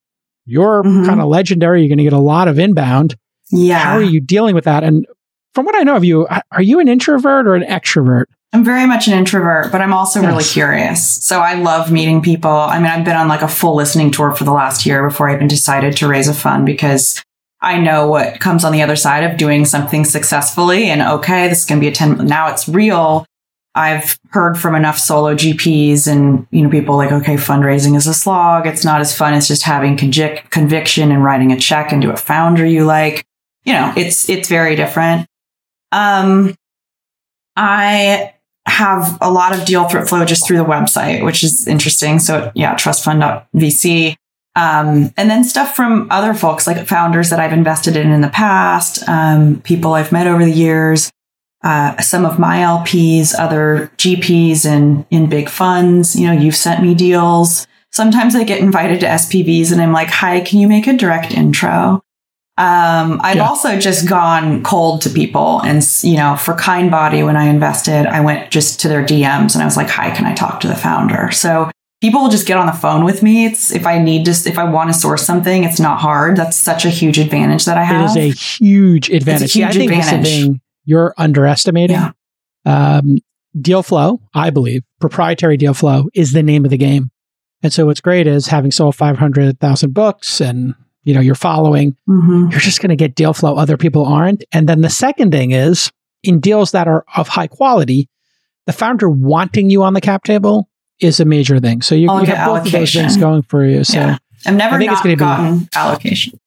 [0.46, 1.06] you're Mhm.
[1.06, 1.82] kind of legendary.
[1.82, 3.16] You're going to get a lot of inbound.
[3.52, 3.78] Yeah.
[3.80, 4.84] How are you dealing with that?
[4.84, 5.06] And
[5.54, 8.26] from what I know of you, are you an introvert or an extrovert?
[8.54, 11.24] I'm very much an introvert, but I'm also really curious.
[11.24, 12.50] So I love meeting people.
[12.50, 15.30] I mean, I've been on like a full listening tour for the last year before
[15.30, 17.22] I even decided to raise a fund because
[17.60, 20.86] I know what comes on the other side of doing something successfully.
[20.86, 23.26] And okay, this can be a 10, now it's real.
[23.76, 28.14] I've heard from enough solo GPs and, you know, people like, okay, fundraising is a
[28.14, 28.66] slog.
[28.66, 32.18] It's not as fun as just having convic- conviction and writing a check into a
[32.18, 33.26] founder you like.
[33.66, 35.28] You know, it's, it's very different.
[35.92, 36.56] Um,
[37.56, 38.34] I
[38.68, 42.20] have a lot of deal flow just through the website, which is interesting.
[42.20, 44.16] So yeah, trustfund.vc.
[44.56, 48.30] Um, and then stuff from other folks like founders that I've invested in in the
[48.30, 51.12] past, um, people I've met over the years,
[51.64, 56.16] uh, some of my LPs, other GPs and in big funds.
[56.16, 57.68] You know, you've sent me deals.
[57.92, 61.32] Sometimes I get invited to SPVs and I'm like, hi, can you make a direct
[61.32, 62.02] intro?
[62.58, 63.48] Um, I've Yeah.
[63.48, 68.08] also just gone cold to people and, you know, for Kind Body, when I invested,
[68.08, 70.68] I went just to their DMs and I was like, hi, can I talk to
[70.68, 71.30] the founder?
[71.32, 71.70] So
[72.02, 73.46] people will just get on the phone with me.
[73.46, 76.36] It's if I need to, if I want to source something, it's not hard.
[76.36, 78.16] That's such a huge advantage that I have.
[78.18, 79.52] It is a huge advantage.
[79.52, 80.42] See, I huge think this is the advantage.
[80.46, 81.96] thing you're underestimating.
[81.96, 82.12] Yeah.
[82.66, 83.18] Um,
[83.60, 87.10] deal flow, I believe, proprietary deal flow is the name of the game.
[87.64, 90.76] And so what's great is having sold 500,000 books and,
[91.08, 92.52] you know, you're following, Mhm.
[92.52, 94.44] you're just going to get deal flow other people aren't.
[94.52, 95.90] And then the second thing is
[96.22, 98.10] in deals that are of high quality,
[98.66, 100.68] the founder wanting you on the cap table
[101.00, 101.82] is a major thing.
[101.82, 103.84] So you, I'll you have both of those things going for you.
[103.86, 104.18] So Yeah.
[104.46, 106.40] I've never I think it's not gonna be- allocation.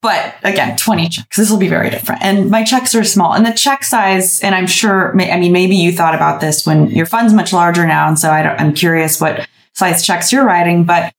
[0.00, 1.36] But again, 20 checks.
[1.36, 2.22] This will be very different.
[2.22, 3.32] And my checks are small.
[3.32, 6.90] And the check size, and I'm sure, I mean, maybe you thought about this when
[6.90, 8.06] your fund's much larger now.
[8.06, 10.84] And so I don't, I'm curious what size checks you're writing.
[10.84, 11.12] But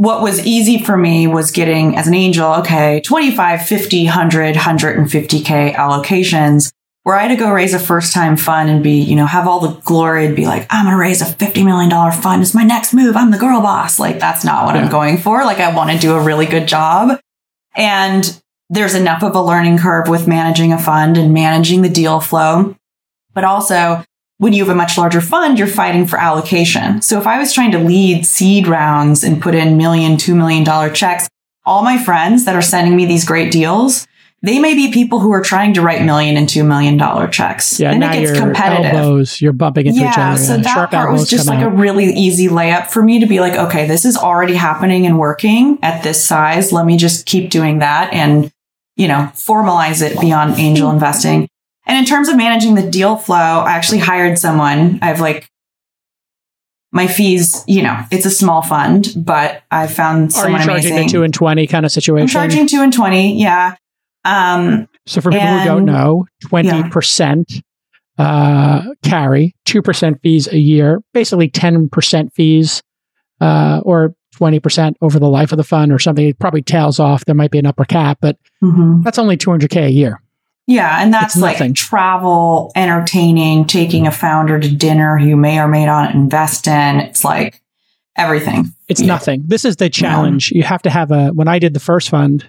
[0.00, 5.74] what was easy for me was getting as an angel, okay, 25, 50, 100, 150K
[5.74, 9.26] allocations where I had to go raise a first time fund and be, you know,
[9.26, 12.40] have all the glory and be like, I'm going to raise a $50 million fund.
[12.40, 13.14] It's my next move.
[13.14, 13.98] I'm the girl boss.
[13.98, 14.84] Like, that's not what Yeah.
[14.84, 15.44] I'm going for.
[15.44, 17.20] Like, I want to do a really good job.
[17.76, 22.20] And there's enough of a learning curve with managing a fund and managing the deal
[22.20, 22.74] flow.
[23.34, 24.02] But also,
[24.40, 27.02] when you have a much larger fund, you're fighting for allocation.
[27.02, 30.64] So if I was trying to lead seed rounds and put in million, two million
[30.64, 31.28] dollar checks,
[31.66, 34.08] all my friends that are sending me these great deals,
[34.40, 37.78] they may be people who are trying to write million and two million dollar checks.
[37.78, 40.42] yeah, then now it gets your competitive elbows, you're bumping into each yeah, other.
[40.42, 40.62] so yeah.
[40.62, 41.70] that part was just like out.
[41.70, 45.18] a really easy layup for me to be like, okay, this is already happening and
[45.18, 46.72] working at this size.
[46.72, 48.50] Let me just keep doing that and,
[48.96, 51.49] you know, formalize it beyond angel investing.
[51.90, 55.00] And in terms of managing the deal flow, I actually hired someone.
[55.02, 55.50] I've like
[56.92, 60.92] my fees, you know, it's a small fund, but I found Are you someone charging
[60.92, 61.08] amazing.
[61.08, 62.22] two and twenty kind of situation?
[62.22, 63.74] I'm charging two and twenty, yeah.
[64.24, 67.52] Um, so for people who don't know, twenty percent
[68.18, 72.84] uh, carry, two percent fees a year, basically ten percent fees,
[73.40, 76.28] uh, or twenty percent over the life of the fund, or something.
[76.28, 77.24] It probably tails off.
[77.24, 79.02] There might be an upper cap, but mhm.
[79.02, 80.22] that's only two hundred k a year.
[80.70, 85.66] Yeah, and that's like travel, entertaining, taking a founder to dinner who you may or
[85.66, 87.00] may not invest in.
[87.00, 87.60] It's like
[88.16, 88.72] everything.
[88.88, 89.08] It's Yeah.
[89.08, 89.42] nothing.
[89.46, 90.52] This is the challenge.
[90.52, 91.28] You have to have a.
[91.30, 92.46] When I did the first fund,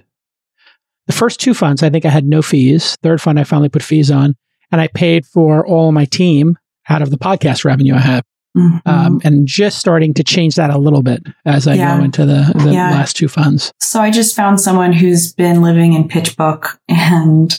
[1.07, 2.95] the first two funds, I think I had no fees.
[3.01, 4.35] Third fund, I finally put fees on,
[4.71, 6.57] and I paid for all my team
[6.89, 8.23] out of the podcast revenue I have.
[8.55, 8.81] Mhm.
[8.85, 11.97] Um, and just starting to change that a little bit as I Yeah.
[11.97, 12.91] go into the, the Yeah.
[12.91, 13.71] last two funds.
[13.79, 17.57] so I just found someone who's been living in PitchBook and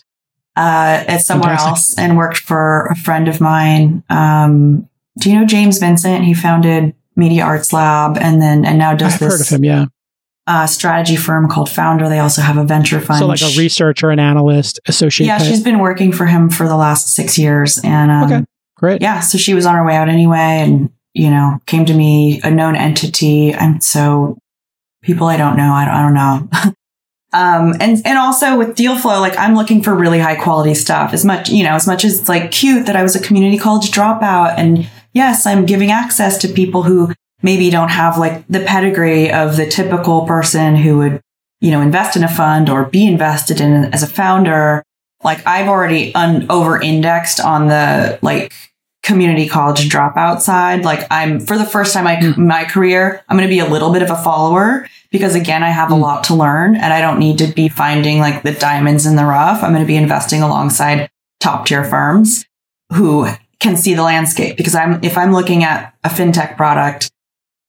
[0.56, 1.68] uh, at somewhere Fantastic.
[1.70, 4.02] else and worked for a friend of mine.
[4.10, 4.88] Um,
[5.18, 6.24] do you know James Vincent?
[6.24, 9.64] He founded Media Arts Lab and then and now does I've this heard of him,
[9.64, 9.84] yeah.
[10.46, 12.08] Uh, strategy firm called Founder.
[12.08, 13.20] They also have a venture fund.
[13.20, 15.26] So like a researcher, an analyst, associate.
[15.26, 15.46] yeah, type.
[15.46, 18.44] she's been working for him for the last six years, and um, Okay.
[18.76, 19.02] great.
[19.02, 22.40] yeah, so she was on her way out anyway, and you know, came to me,
[22.42, 24.36] a known entity, and so
[25.02, 26.14] people I don't know, I don't, I don't
[26.64, 26.72] know.
[27.32, 31.12] um, and and also with deal flow, like I'm looking for really high quality stuff.
[31.12, 33.58] As much you know, as much as it's like cute that I was a community
[33.58, 37.12] college dropout, and yes, I'm giving access to people who
[37.42, 41.20] maybe don't have like the pedigree of the typical person who would,
[41.60, 44.82] you know, invest in a fund or be invested in as a founder.
[45.24, 48.52] Like I've already un- over indexed on the like
[49.02, 50.84] community college dropout side.
[50.84, 52.46] Like I'm for the first time in Mm.
[52.46, 55.68] my career, I'm going to be a little bit of a follower because again, I
[55.70, 56.00] have a Mm.
[56.00, 59.24] lot to learn and I don't need to be finding like the diamonds in the
[59.24, 59.62] rough.
[59.62, 61.08] I'm going to be investing alongside
[61.40, 62.44] top tier firms
[62.92, 63.28] who
[63.60, 67.10] can see the landscape because I'm, if I'm looking at a fintech product,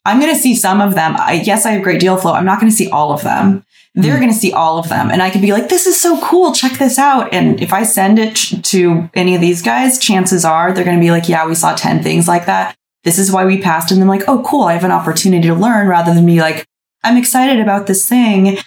[0.05, 1.15] I'm going to see some of them.
[1.17, 2.33] I, yes, I have great deal flow.
[2.33, 3.63] I'm not going to see all of them.
[3.95, 4.21] They're Mm.
[4.21, 5.11] going to see all of them.
[5.11, 6.51] And I could be like, this is so cool.
[6.51, 7.31] Check this out.
[7.33, 11.01] And if I send it to any of these guys, chances are they're going to
[11.01, 12.75] be like, yeah, we saw 10 things like that.
[13.03, 13.91] This is why we passed.
[13.91, 14.63] And then like, oh, cool.
[14.63, 16.65] I have an opportunity to learn rather than be like,
[17.03, 18.57] I'm excited about this thing.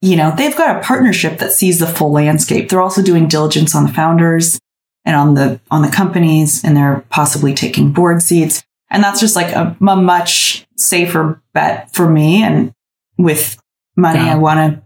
[0.00, 2.68] You know, they've got a partnership that sees the full landscape.
[2.68, 4.58] They're also doing diligence on the founders
[5.04, 8.64] and on the, on the companies and they're possibly taking board seats.
[8.90, 12.42] And that's just like a, a much safer bet for me.
[12.42, 12.72] And
[13.16, 13.58] with
[13.96, 14.32] money, Yeah.
[14.34, 14.82] I want to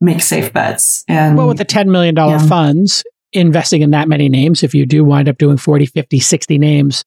[0.00, 1.04] make safe bets.
[1.08, 2.38] And Well, with the $10 million Yeah.
[2.46, 6.58] funds, investing in that many names, if you do wind up doing 40, 50, 60
[6.58, 7.04] names,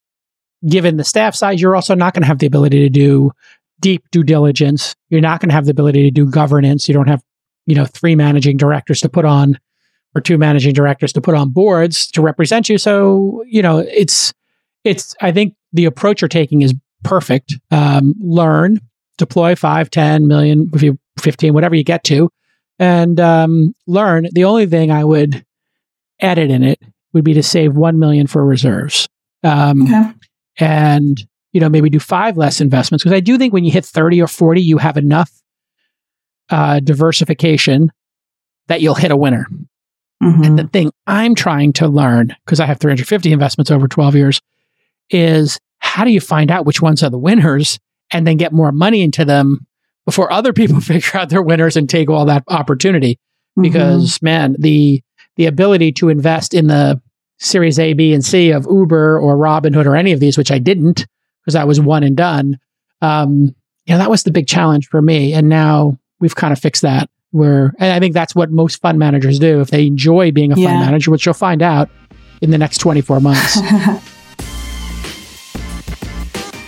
[0.67, 3.31] given the staff size, you're also not going to have the ability to do
[3.79, 4.95] deep due diligence.
[5.09, 6.87] You're not going to have the ability to do governance.
[6.87, 7.21] You don't have,
[7.65, 9.57] you know, three managing directors to put on
[10.15, 12.77] or two managing directors to put on boards to represent you.
[12.77, 14.33] So, you know, it's,
[14.83, 16.73] it's, I think the approach you're taking is
[17.03, 17.55] perfect.
[17.69, 18.79] Um, learn,
[19.17, 22.29] deploy five, 10 million, if you 15, whatever you get to,
[22.79, 24.27] and um, learn.
[24.31, 25.45] The only thing I would
[26.19, 26.79] edit in it
[27.13, 29.07] would be to save 1 million for reserves.
[29.43, 30.11] Um, okay.
[30.57, 33.85] and you know maybe do five less investments because i do think when you hit
[33.85, 35.31] 30 or 40 you have enough
[36.49, 37.91] uh, diversification
[38.67, 39.47] that you'll hit a winner
[40.21, 40.45] Mhm.
[40.45, 44.41] and the thing i'm trying to learn because i have 350 investments over 12 years
[45.09, 47.79] is how do you find out which ones are the winners
[48.11, 49.65] and then get more money into them
[50.05, 53.17] before other people figure out they're winners and take all that opportunity
[53.57, 53.63] Mhm.
[53.63, 55.01] because man the
[55.37, 57.01] the ability to invest in the
[57.39, 60.59] series a b and c of uber or robinhood or any of these which i
[60.59, 61.07] didn't
[61.49, 62.59] because i was one and done.
[63.01, 66.83] Um yeah that was the big challenge for me and now we've kind of fixed
[66.83, 67.09] that.
[67.31, 69.61] Where and i think that's what most fund managers do.
[69.61, 71.89] If they enjoy being a fund manager which you'll find out
[72.41, 73.59] in the next 24 months.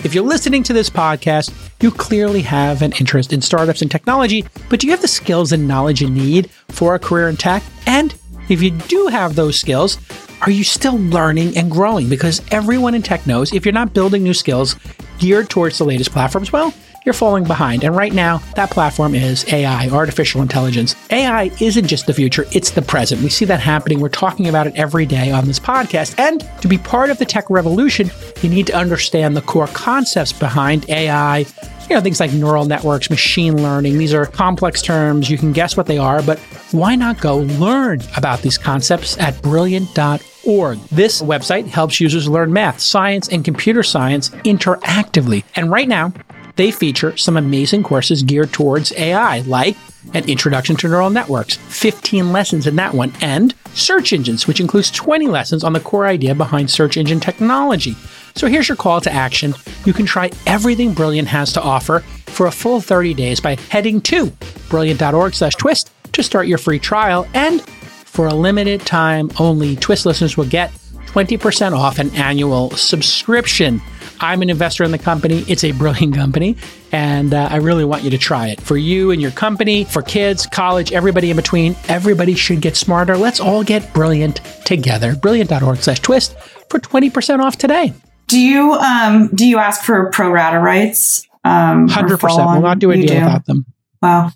[0.04, 4.44] If you're listening to this podcast, you clearly have an interest in startups and technology,
[4.68, 7.62] but do you have the skills and knowledge you need for a career in tech?
[7.86, 8.16] And
[8.50, 10.00] if you do have those skills,
[10.42, 12.10] are you still learning and growing?
[12.10, 14.76] Because everyone in tech knows if you're not building new skills
[15.20, 16.74] geared towards the latest platforms, well,
[17.04, 17.84] you're falling behind.
[17.84, 20.96] And right now, that platform is AI, artificial intelligence.
[21.10, 23.22] AI isn't just the future, it's the present.
[23.22, 24.00] We see that happening.
[24.00, 26.18] We're talking about it every day on this podcast.
[26.20, 30.34] And to be part of the tech revolution, you need to understand the core concepts
[30.34, 31.46] behind AI.
[31.90, 33.98] You know, things like neural networks, machine learning.
[33.98, 35.30] These are complex terms.
[35.30, 36.40] You can guess what they are, but
[36.72, 40.80] why not go learn about these concepts at brilliant.org?
[40.90, 45.44] This website helps users learn math, science, and computer science interactively.
[45.56, 46.14] And right now,
[46.56, 49.76] they feature some amazing courses geared towards AI, like
[50.14, 54.92] an introduction to neural networks, 15 lessons in that one, and search engines, which includes
[54.92, 57.96] 20 lessons on the core idea behind search engine technology.
[58.36, 59.54] So here's your call to action.
[59.86, 64.02] You can try everything Brilliant has to offer for a full 30 days by heading
[64.02, 64.32] to
[64.70, 67.28] brilliant.org slash twist to start your free trial.
[67.34, 70.72] And for a limited time only, Twist listeners will get
[71.12, 73.82] 20% off an annual subscription.
[74.22, 75.44] I'm an investor in the company.
[75.48, 76.56] It's a brilliant company,
[76.92, 78.62] and uh, I really want you to try it.
[78.62, 83.18] For you and your company, for kids, college, everybody in between, everybody should get smarter.
[83.18, 85.16] Let's all get brilliant together.
[85.16, 86.38] Brilliant.org slash twist
[86.70, 87.94] for 20% off today.
[88.28, 91.28] Do you um do you ask for pro rata rights?
[91.44, 92.20] Um, 100%.
[92.22, 92.54] follow-on?
[92.54, 93.66] We'll not do a You deal without them.
[94.02, 94.32] Wow.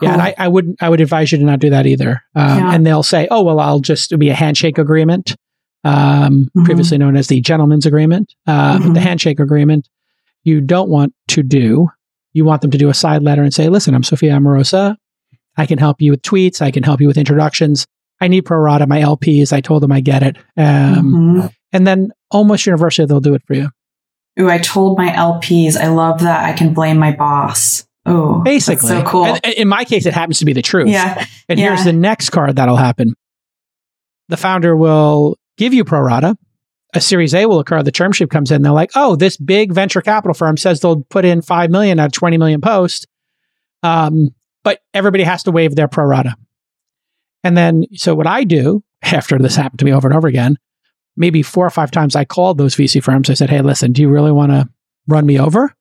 [0.00, 2.22] Yeah, and I, I would I would advise you to not do that either.
[2.34, 2.72] Um, Yeah.
[2.74, 5.36] And they'll say, "Oh well, I'll just it'll be a handshake agreement,
[5.84, 6.64] um, Mhm.
[6.64, 8.94] previously known as the gentleman's agreement." Uh, Mhm.
[8.94, 9.88] The handshake agreement
[10.42, 11.88] you don't want to do.
[12.32, 14.96] You want them to do a side letter and say, "Listen, I'm Sophia Amoruso.
[15.56, 16.60] I can help you with tweets.
[16.60, 17.86] I can help you with introductions.
[18.20, 19.52] I need pro rata my LPs.
[19.52, 21.50] I told them I get it." Um, Mhm.
[21.72, 23.68] And then almost universally, they'll do it for you.
[24.40, 25.76] Ooh, I told my LPs.
[25.76, 27.84] I love that I can blame my boss.
[28.06, 29.24] Oh, Basically, so cool.
[29.26, 30.88] And- and in my case, it happens to be the truth.
[30.88, 31.24] yeah.
[31.48, 31.68] And Yeah.
[31.68, 33.14] here's the next card that'll happen.
[34.28, 36.36] The founder will give you pro rata.
[36.94, 37.82] A series A will occur.
[37.82, 38.62] The term sheet comes in.
[38.62, 42.06] They're like, oh, this big venture capital firm says they'll put in 5 million out
[42.06, 43.06] of 20 million post.
[43.82, 44.30] Um,
[44.62, 46.36] but everybody has to waive their pro rata.
[47.42, 50.56] And then, so what I do after this happened to me over and over again,
[51.16, 53.28] maybe four or five times I called those VC firms.
[53.28, 54.68] I said, hey, listen, do you really want to
[55.08, 55.74] run me over?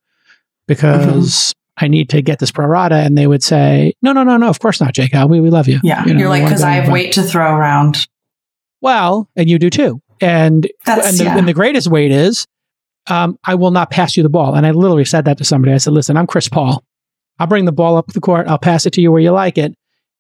[0.68, 2.96] because I need to get this pro rata.
[2.96, 5.14] And they would say, no, no, no, no, of course not, Jake.
[5.14, 5.80] We, we love you.
[5.84, 6.06] Yeah.
[6.06, 8.08] You know, You're like, because I have weight to throw around.
[8.84, 10.02] Well, and you do too.
[10.22, 11.38] And, and, the, yeah.
[11.38, 12.46] and the greatest weight is,
[13.08, 14.54] um, I will not pass you the ball.
[14.56, 15.74] And I literally said that to somebody.
[15.74, 16.84] I said, listen, I'm Chris Paul.
[17.40, 18.48] I'll bring the ball up the court.
[18.48, 19.74] I'll pass it to you where you like it.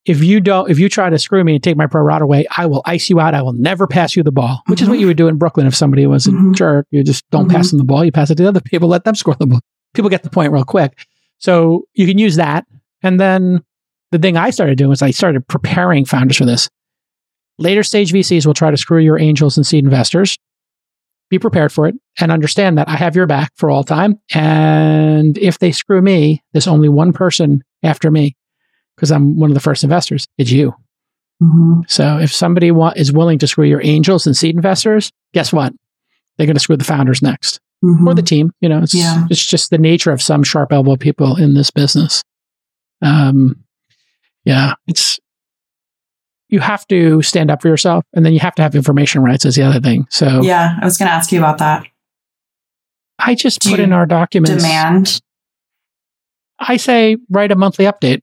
[0.05, 2.45] If you don't, if you try to screw me and take my pro rata away,
[2.57, 3.34] I will ice you out.
[3.34, 5.01] I will never pass you the ball, which is what Mhm.
[5.01, 6.55] you would do in Brooklyn if somebody was a Mhm.
[6.55, 6.88] jerk.
[6.91, 8.03] You just don't pass them the ball.
[8.03, 9.61] You pass it to the other people, let them score the ball.
[9.93, 11.05] People get the point real quick.
[11.38, 12.66] So you can use that.
[13.01, 13.61] And then
[14.11, 16.70] the thing I started doing was I started preparing founders for this.
[17.60, 20.38] Later stage VCs will try to screw your angels and seed investors.
[21.30, 24.20] Be prepared for it and understand that I have your back for all time.
[24.34, 28.36] And if they screw me, there's only one person after me
[28.95, 30.28] because I'm one of the first investors.
[30.38, 30.76] It's you.
[31.41, 31.89] Mhm.
[31.89, 35.74] So if somebody wa- is willing to screw your angels and seed investors, guess what?
[36.38, 38.06] They're going to screw the founders next Mhm.
[38.08, 38.51] or the team.
[38.62, 39.26] You know, it's Yeah.
[39.30, 42.24] it's just the nature of some sharp elbow people in this business.
[43.01, 43.64] Um,
[44.45, 45.20] yeah, it's
[46.54, 49.43] you have to stand up for yourself, and then you have to have information rights.
[49.43, 50.06] Is the other thing.
[50.12, 50.78] So yeah.
[50.80, 51.84] I was going to ask you about that.
[53.18, 54.64] I just Do put in our documents.
[54.64, 55.20] Demand.
[56.60, 58.22] I say write a monthly update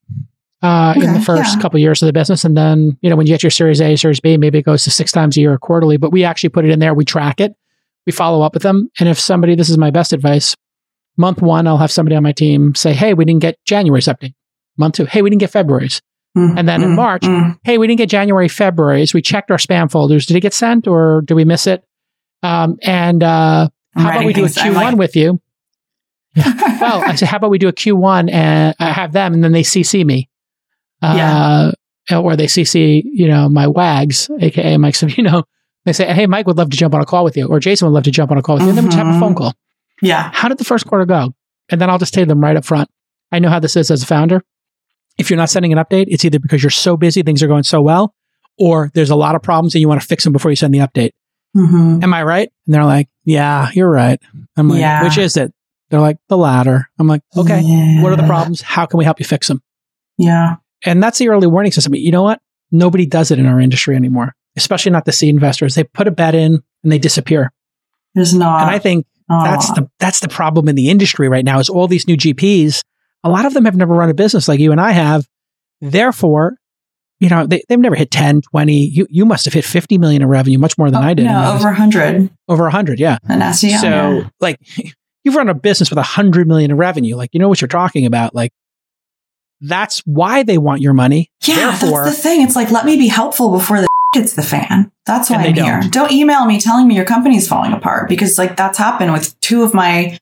[0.62, 1.60] uh, in the first yeah.
[1.60, 3.80] couple of years of the business, and then you know when you get your Series
[3.80, 5.96] A, Series B, maybe it goes to six times a year or quarterly.
[5.96, 6.94] But we actually put it in there.
[6.94, 7.56] We track it.
[8.06, 10.54] We follow up with them, and if somebody, this is my best advice.
[11.16, 14.34] Month one, I'll have somebody on my team say, "Hey, we didn't get January's update."
[14.76, 16.00] Month two, "Hey, we didn't get February's."
[16.38, 17.58] Mm, And then in mm, March, mm.
[17.64, 19.12] Hey, we didn't get January, February's.
[19.12, 20.26] We checked our spam folders.
[20.26, 21.84] Did it get sent, or did we miss it?
[22.42, 25.40] Um, and uh, how about we do a things- I'm Q1 like- with you?
[26.36, 29.50] well, I said, how about we do a Q1 and I have them and then
[29.50, 30.28] they CC me.
[31.02, 31.72] Uh,
[32.12, 35.44] Or they CC, you know, my wags, aka Mike Savino.
[35.86, 37.86] They say, hey, Mike would love to jump on a call with you, or Jason
[37.88, 38.68] would love to jump on a call with you.
[38.68, 39.54] And then we just have a phone call.
[40.02, 40.30] yeah.
[40.34, 41.34] How did the first quarter go?
[41.70, 42.90] And then I'll just tell them right up front.
[43.32, 44.42] I know how this is as a founder.
[45.20, 47.62] If you're not sending an update, it's either because you're so busy, things are going
[47.62, 48.14] so well,
[48.58, 50.74] or there's a lot of problems and you want to fix them before you send
[50.74, 51.10] the update.
[51.56, 52.02] Mhm.
[52.02, 52.50] Am I right?
[52.66, 54.20] And they're like, yeah, you're right.
[54.56, 55.02] I'm like, Yeah.
[55.04, 55.52] which is it?
[55.90, 56.88] They're like, the latter.
[56.98, 57.60] I'm like, okay,
[58.00, 58.62] what are the problems?
[58.62, 59.60] How can we help you fix them?
[60.18, 60.56] Yeah.
[60.86, 61.94] And that's the early warning system.
[61.94, 62.40] You know what?
[62.70, 65.74] Nobody does it in our industry anymore, especially not the seed investors.
[65.74, 67.52] They put a bet in and they disappear.
[68.14, 68.62] There's not.
[68.62, 71.86] and I think that's the that's the problem in the industry right now is all
[71.88, 72.82] these new GPs.
[73.24, 75.26] A lot of them have never run a business like you and I have.
[75.80, 76.56] Therefore,
[77.20, 78.72] you know, they, they've never hit 10, 20.
[78.72, 81.26] You you must have hit 50 million in revenue, much more than Oh, I did.
[81.26, 83.18] No, over 100 over 100, yeah.
[83.28, 83.80] in SEO.
[83.80, 84.58] so, like,
[85.24, 87.16] you've run a business with 100 million in revenue.
[87.16, 88.34] Like, you know what you're talking about.
[88.34, 88.52] Like,
[89.60, 91.30] that's why they want your money.
[91.44, 92.42] Yeah, Therefore, that's the thing.
[92.42, 94.90] It's like, let me be helpful before the hits the fan.
[95.04, 95.80] That's why I'm here.
[95.80, 95.92] don't.
[95.92, 99.62] Don't email me telling me your company's falling apart because, like, that's happened with two
[99.62, 100.18] of my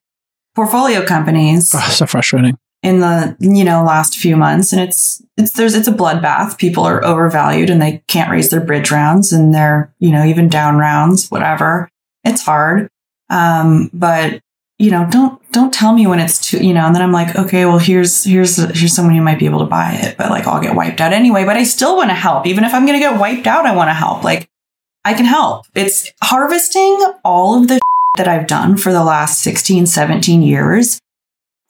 [0.57, 2.59] portfolio companies oh, so frustrating.
[2.83, 6.59] In the you know last few months, and it's it's there's it's a bloodbath.
[6.59, 10.49] People are overvalued and they can't raise their bridge rounds and they're you know even
[10.49, 11.89] down rounds, whatever.
[12.24, 12.89] It's hard,
[13.31, 14.41] um, but
[14.79, 17.35] you know don't don't tell me when it's too you know and then i'm like
[17.35, 20.47] okay well here's here's here's someone who might be able to buy it but like
[20.47, 21.45] i'll get wiped out anyway.
[21.45, 22.47] But i still want to help.
[22.47, 24.22] Even if i'm going to get wiped out i want to help.
[24.22, 24.49] Like
[25.05, 25.66] i can help.
[25.74, 27.81] It's harvesting all of the
[28.16, 31.01] that i've done for the last 16 17 years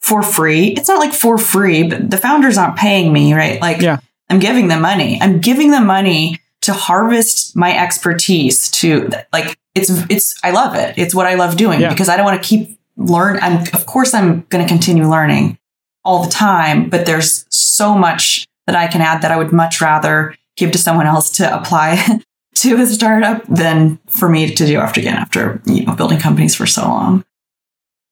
[0.01, 0.67] for free.
[0.69, 3.61] It's not like for free but the founders aren't paying me right?
[3.61, 3.99] Like Yeah.
[4.29, 5.19] i'm giving them money.
[5.21, 10.95] I'm giving them money to harvest my expertise to like it's it's i love it.
[10.97, 11.89] It's what i love doing Yeah.
[11.89, 15.57] because i don't want to keep learn i'm of course i'm going to continue learning
[16.03, 19.79] all the time but there's so much that i can add that i would much
[19.79, 22.19] rather give to someone else to apply
[22.55, 26.53] to a startup than for me to do after again after you know building companies
[26.55, 27.23] for so long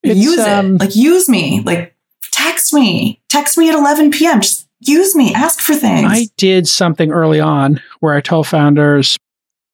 [0.03, 1.95] It's, use um, it like use me like
[2.31, 6.67] text me text me at 11 p.m just use me ask for things I did
[6.67, 9.17] something early on where I told founders,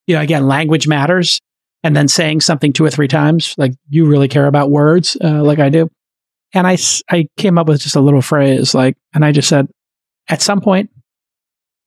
[0.07, 1.39] you know, again, language matters.
[1.85, 5.43] And then saying something two or three times, like you really care about words, uh,
[5.43, 5.89] like I do.
[6.53, 6.77] And I,
[7.11, 9.67] I came up with just a little phrase, like, and I just said,
[10.29, 10.91] at some point,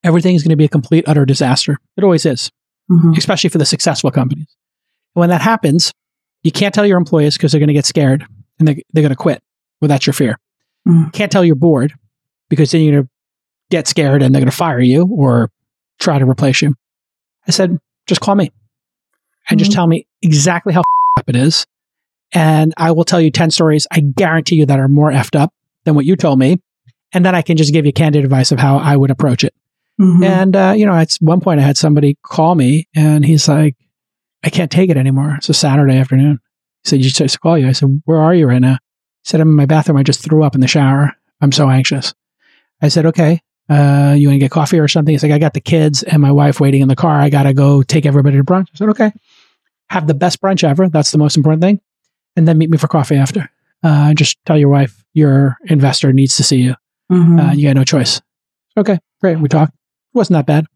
[0.05, 1.79] everything's going to be a complete, utter disaster.
[1.97, 2.51] It always is,
[2.91, 3.17] Mhm.
[3.17, 4.55] especially for the successful companies.
[5.15, 5.93] And when that happens,
[6.47, 8.25] you can't tell your employees because they're going to get scared
[8.61, 9.43] and they, they're going to quit.
[9.81, 10.39] Well, that's your fear.
[10.87, 11.13] Mm.
[11.13, 11.93] Can't tell your board
[12.49, 13.11] because then you're going to
[13.71, 15.51] get scared and they're going to fire you or
[15.99, 16.73] try to replace you.
[17.49, 18.53] I said, just call me
[19.51, 19.75] and just Mhm.
[19.75, 20.83] tell me exactly how
[21.19, 21.67] up it is.
[22.33, 25.53] And I will tell you 10 stories I guarantee you that are more effed up
[25.85, 26.61] than what you told me.
[27.13, 29.55] And then I can just give you candid advice of how I would approach it.
[30.01, 30.25] Mhm.
[30.25, 33.75] And, uh, you know, at one point I had somebody call me and he's like,
[34.47, 35.35] I can't take it anymore.
[35.37, 36.39] It's a Saturday afternoon.
[36.85, 37.69] He said, You to call you.
[37.69, 38.75] I said, Where are you right now?
[38.75, 39.99] He said, I'm in my bathroom.
[39.99, 41.13] I just threw up in the shower.
[41.41, 42.15] I'm so anxious.
[42.81, 45.13] I said, okay, uh, you want to get coffee or something?
[45.13, 47.19] He's like, I got the kids and my wife waiting in the car.
[47.19, 48.69] I got to go take everybody to brunch.
[48.73, 49.13] I said, okay.
[49.91, 50.89] Have the best brunch ever.
[50.89, 51.81] That's the most important thing.
[52.37, 53.51] And then meet me for coffee after.
[53.83, 56.75] Uh, just tell your wife your investor needs to see you.
[57.11, 57.51] Mhm.
[57.51, 58.21] Uh, you got no choice.
[58.77, 59.39] Okay, great.
[59.41, 59.73] We talked.
[59.75, 60.67] It wasn't that bad.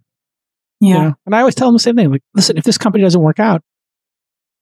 [0.81, 0.89] Yeah.
[0.89, 1.15] You know?
[1.27, 2.11] And I always tell them the same thing.
[2.11, 3.63] Like, listen, if this company doesn't work out,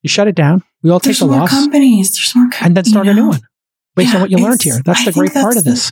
[0.02, 0.62] you shut it down.
[0.82, 2.12] We all take There's the more loss companies.
[2.12, 3.40] There's more com- and then you start a new one
[3.96, 4.80] based on what you learned here.
[4.84, 5.90] That's I the great part that's of the- this.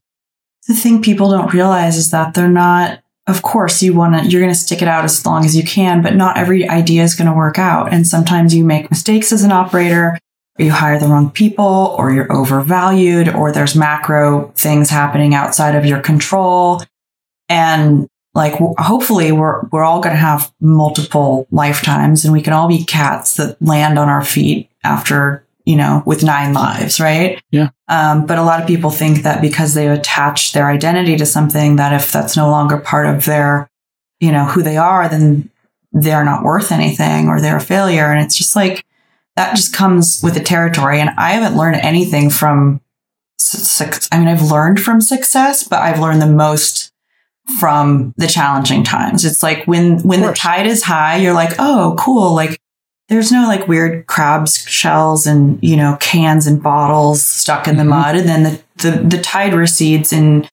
[0.69, 4.41] the thing people don't realize is that they're not of course you want to you're
[4.41, 7.17] going to stick it out as long as you can but not every idea is
[7.17, 10.17] going to work out and sometimes you make mistakes as an operator
[10.59, 15.75] or you hire the wrong people or you're overvalued or there's macro things happening outside
[15.75, 16.81] of your control
[17.49, 18.07] and
[18.37, 22.85] like hopefully we're we're all going to have multiple lifetimes and we can all be
[22.85, 27.43] cats that land on our feet after you know with nine lives right
[27.89, 31.77] um, but a lot of people think that because they attach their identity to something,
[31.77, 33.71] that if that's no longer part of their,
[34.19, 35.51] you know, who they are, then
[35.93, 38.11] they're not worth anything or they're a failure.
[38.11, 38.85] And it's just like
[39.37, 41.01] that just comes with the territory.
[41.01, 42.81] And I haven't learned anything from,
[44.11, 46.93] I mean, I've learned from success, but I've learned the most
[47.61, 49.25] from the challenging times.
[49.25, 52.59] It's like when when the tide is high, you're like, oh, cool, like
[53.09, 57.85] there's no like weird crabs shells and you know cans and bottles stuck in the
[57.85, 57.89] Mhm.
[57.89, 60.49] mud and then the, the the tide recedes and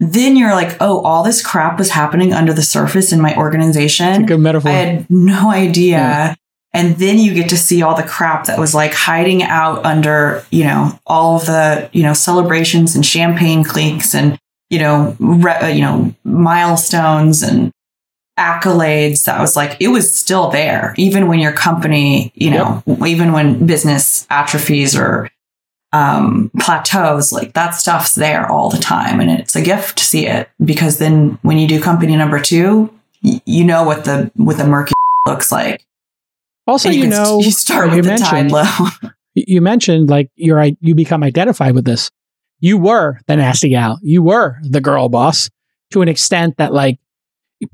[0.00, 4.26] then you're like oh all this crap was happening under the surface in my organization
[4.26, 4.70] Good metaphor.
[4.70, 6.34] i had no idea Yeah.
[6.74, 10.44] and then you get to see all the crap that was like hiding out under
[10.50, 14.38] you know all of the you know celebrations and champagne clinks and
[14.70, 17.70] you know re- uh, you know milestones and
[18.38, 23.32] accolades that was like it was still there even when your company you know even
[23.32, 25.30] when business atrophies or
[25.92, 30.26] um plateaus like that stuff's there all the time and it's a gift to see
[30.26, 32.92] it because then when you do company number two
[33.22, 34.92] y- you know what the what the murky
[35.26, 35.84] looks like.
[36.66, 38.64] Also, And you can- know, you start you with the tide low.
[39.34, 42.10] you mentioned like you're i- you become identified with this.
[42.64, 43.98] You were the nasty gal.
[44.02, 45.50] You were the girl boss
[45.90, 46.98] to an extent that like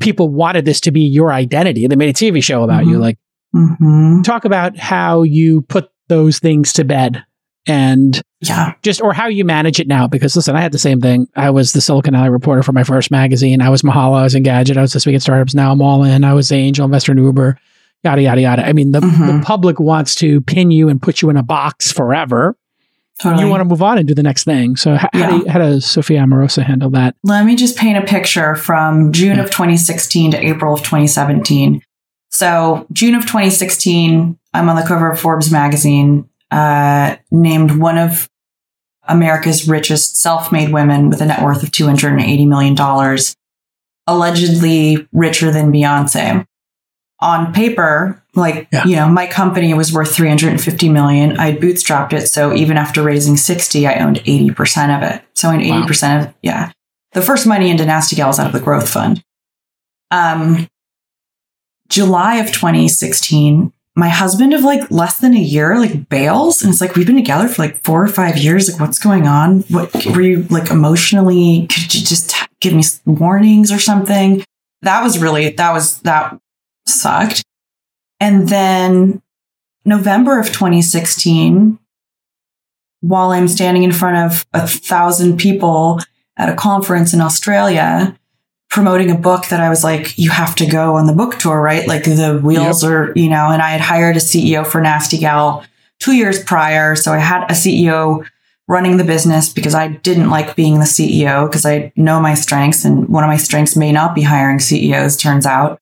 [0.01, 1.87] people wanted this to be your identity.
[1.87, 2.97] They made a TV show about you.
[2.97, 3.01] Mhm.
[3.01, 3.19] Like
[3.55, 4.23] mm-hmm.
[4.23, 7.25] talk about how you put those things to bed
[7.69, 10.99] and yeah just or how you manage it now because listen i had the same
[10.99, 14.23] thing i was the silicon alley reporter for my first magazine i was mahalo i
[14.23, 16.55] was engadget i was this week at startups now i'm all in i was the
[16.57, 17.59] angel investor in uber
[18.03, 19.45] yada yada yada i mean the, the Mhm.
[19.45, 22.57] public wants to pin you and put you in a box forever
[23.23, 23.45] totally.
[23.45, 24.77] you want to move on and do the next thing.
[24.77, 27.17] So how, how, do you, how does sophia amoruso handle that?
[27.23, 31.83] Let me just paint a picture from June of 2016 to April of 2017.
[32.31, 38.31] So, June of 2016, I'm on the cover of Forbes magazine, uh, named one of
[39.09, 43.19] America's richest self made women with a net worth of $280 million,
[44.07, 46.47] allegedly richer than Beyonce.
[47.23, 48.85] On paper, like, Yeah.
[48.85, 51.39] you know, my company was worth 350 million.
[51.39, 52.29] I bootstrapped it.
[52.29, 55.23] So even after raising 60, I owned 80% of it.
[55.35, 56.71] So in 80% of, yeah.
[57.13, 59.23] The first money into Nasty Gal was out of the growth fund.
[60.11, 60.69] Um,
[61.89, 66.81] July of 2016, my husband of like less than a year like bails and it's
[66.81, 69.93] like we've been together for like four or five years like what's going on what
[70.07, 74.43] were you like emotionally could you just give me warnings or something
[74.83, 76.39] that was really that was that
[76.91, 77.43] sucked
[78.19, 79.23] and then
[79.85, 81.79] november of 2016
[83.01, 86.01] while i'm standing in front of a thousand people
[86.37, 88.17] at a conference in australia
[88.71, 91.61] promoting a book that I was like, you have to go on the book tour,
[91.61, 91.87] right?
[91.87, 95.65] Like the wheels are, you know, and I had hired a CEO for Nasty Gal
[95.99, 96.95] two years prior.
[96.95, 98.25] So I had a CEO
[98.69, 102.85] running the business because I didn't like being the CEO because I know my strengths
[102.85, 105.81] and one of my strengths may not be hiring CEOs, turns out.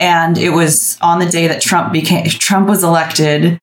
[0.00, 3.60] And it was on the day that Trump became, Trump was elected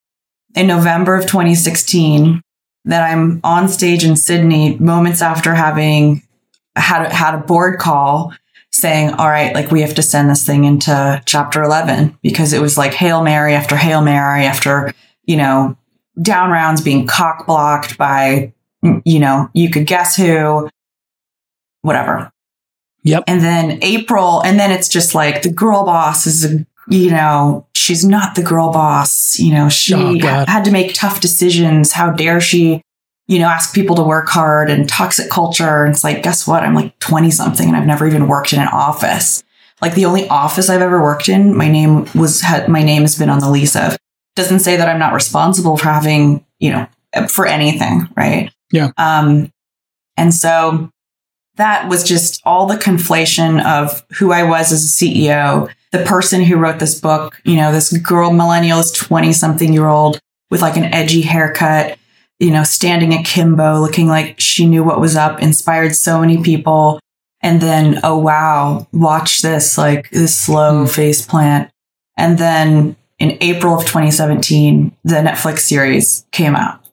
[0.56, 2.42] in November of 2016
[2.86, 6.22] that I'm on stage in Sydney moments after having
[6.76, 8.34] had, had a board call
[8.72, 12.62] saying, all right, like we have to send this thing into chapter 11 because it
[12.62, 15.76] was like Hail Mary after Hail Mary after, you know,
[16.22, 18.54] down rounds being cock blocked by,
[19.04, 20.70] you know, you could guess who,
[21.82, 22.32] whatever.
[23.08, 23.24] Yep.
[23.28, 27.66] And then April, and then it's just like the girl boss is a, you know,
[27.74, 29.40] she's not the girl boss.
[29.40, 31.94] You know, she Oh, had to make tough decisions.
[31.94, 32.82] How dare she,
[33.28, 35.86] you know, ask people to work hard and toxic culture.
[35.86, 36.64] And it's like, guess what?
[36.64, 39.44] I'm like 20 something and I've never even worked in an office.
[39.82, 43.18] Like the only office I've ever worked in, my name was, had, my name has
[43.18, 43.96] been on the lease of.
[44.36, 46.88] Doesn't say that I'm not responsible for having, you know,
[47.30, 48.52] for anything, right?
[48.72, 48.92] Yeah.
[48.98, 49.52] Um,
[50.18, 50.92] and so
[51.58, 56.42] that was just all the conflation of who I was as a CEO, the person
[56.42, 60.62] who wrote this book, you know, this girl, millennial, this 20 something year old with
[60.62, 61.98] like an edgy haircut,
[62.40, 67.00] you know, standing akimbo, looking like she knew what was up, inspired so many people.
[67.42, 70.90] And then, oh wow, watch this, like this slow Mm.
[70.90, 71.70] face plant.
[72.18, 76.87] And then in April of 2017, the Netflix series came out.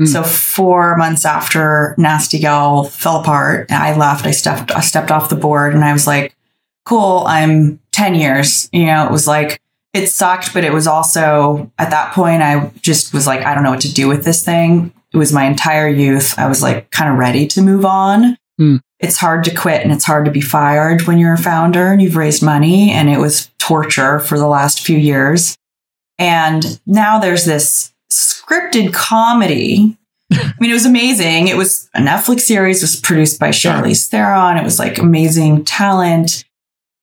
[0.00, 0.08] Mm.
[0.08, 4.26] So four months after Nasty Gal fell apart, I left.
[4.26, 6.36] I stepped, I stepped off the board, and I was like,
[6.84, 9.60] "Cool, I'm 10 years." You know, it was like
[9.96, 13.64] it sucked, but it was also at that point I just was like, I don't
[13.64, 14.92] know what to do with this thing.
[15.12, 16.38] It was my entire youth.
[16.38, 18.36] I was like kind of ready to move on.
[18.58, 18.76] Hmm.
[18.98, 22.00] It's hard to quit and it's hard to be fired when you're a founder and
[22.00, 25.56] you've raised money, and it was torture for the last few years.
[26.18, 27.92] And now there's this
[28.46, 29.96] scripted comedy.
[30.32, 31.48] I mean, it was amazing.
[31.48, 33.50] It was a Netflix series, was produced by.
[33.50, 34.56] Charlize Theron.
[34.56, 36.44] It was like amazing talent.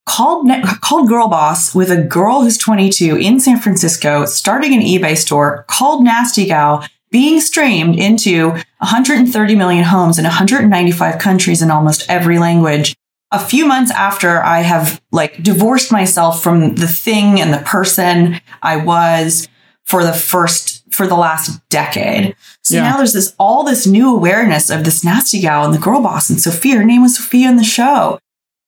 [0.05, 0.49] Called
[0.81, 5.63] called Girl Boss with a girl who's 22 in San Francisco, starting an eBay store
[5.69, 12.37] called Nasty Gal, being streamed into 130 million homes in 195 countries in almost every
[12.37, 12.95] language.
[13.31, 18.41] A few months after I have like divorced myself from the thing and the person
[18.61, 19.47] I was
[19.85, 22.35] for the first for the last decade.
[22.61, 22.83] So Yeah.
[22.89, 26.29] now there's this all this new awareness of this nasty gal and the girl boss
[26.29, 26.75] and Sophia.
[26.77, 28.19] Her name was Sophia in the show.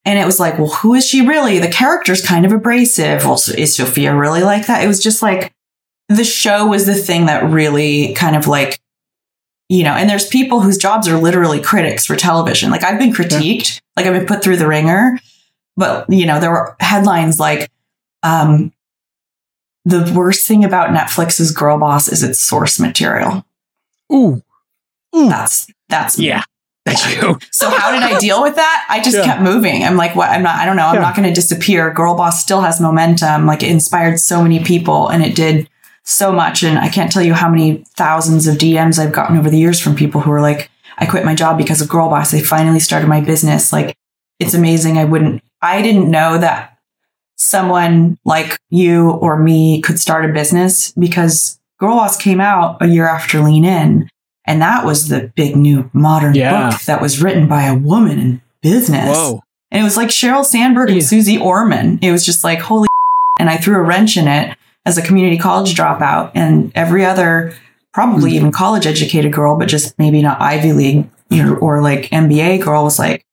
[0.07, 1.57] And it was like, well, who is she really?
[1.57, 3.25] The character's kind of abrasive.
[3.25, 4.83] Well, so is Sophia really like that?
[4.83, 5.51] It was just like
[6.09, 8.79] the show was the thing that really kind of like,
[9.67, 12.69] you know, and there's people whose jobs are literally critics for television.
[12.69, 15.17] Like I've been critiqued, like I've been put through the ringer,
[15.75, 17.71] but you know, there were headlines like,
[18.21, 18.71] um,
[19.85, 23.45] the worst thing about Netflix's Girl Boss is its source material.
[24.11, 24.41] Ooh.
[25.13, 26.27] That's that's me.
[26.27, 26.43] Yeah.
[26.85, 27.39] That's you.
[27.49, 28.85] So how did I deal with that?
[28.89, 29.25] I just Yeah.
[29.25, 29.83] kept moving.
[29.83, 30.29] I'm like, what?
[30.29, 30.57] I'm not.
[30.57, 30.85] I don't know.
[30.85, 31.01] I'm Yeah.
[31.01, 31.91] not going to disappear.
[31.91, 33.47] Girl Boss still has momentum.
[33.47, 35.67] Like it inspired so many people, and it did
[36.03, 36.61] so much.
[36.61, 39.79] And I can't tell you how many thousands of DMs I've gotten over the years
[39.79, 40.69] from people who are like,
[40.99, 42.35] I quit my job because of Girl Boss.
[42.35, 43.73] I finally started my business.
[43.73, 43.97] Like
[44.39, 44.99] it's amazing.
[44.99, 45.41] I wouldn't.
[45.63, 46.74] I didn't know that
[47.37, 52.87] someone like you or me could start a business because Girl Boss came out a
[52.87, 54.09] year after Lean In.
[54.47, 56.69] And that was the big new modern Yeah.
[56.69, 59.17] book that was written by a woman in business.
[59.17, 59.41] Whoa.
[59.71, 61.07] And it was like Sheryl Sandberg and Yeah.
[61.07, 61.97] Susie Orman.
[62.01, 62.87] It was just like, holy
[63.39, 64.55] and I threw a wrench in it
[64.85, 66.31] as a community college dropout.
[66.35, 67.53] And every other,
[67.91, 68.35] probably Mm-hmm.
[68.37, 71.09] even college educated girl, but just maybe not Ivy League
[71.59, 73.24] or like MBA girl was like,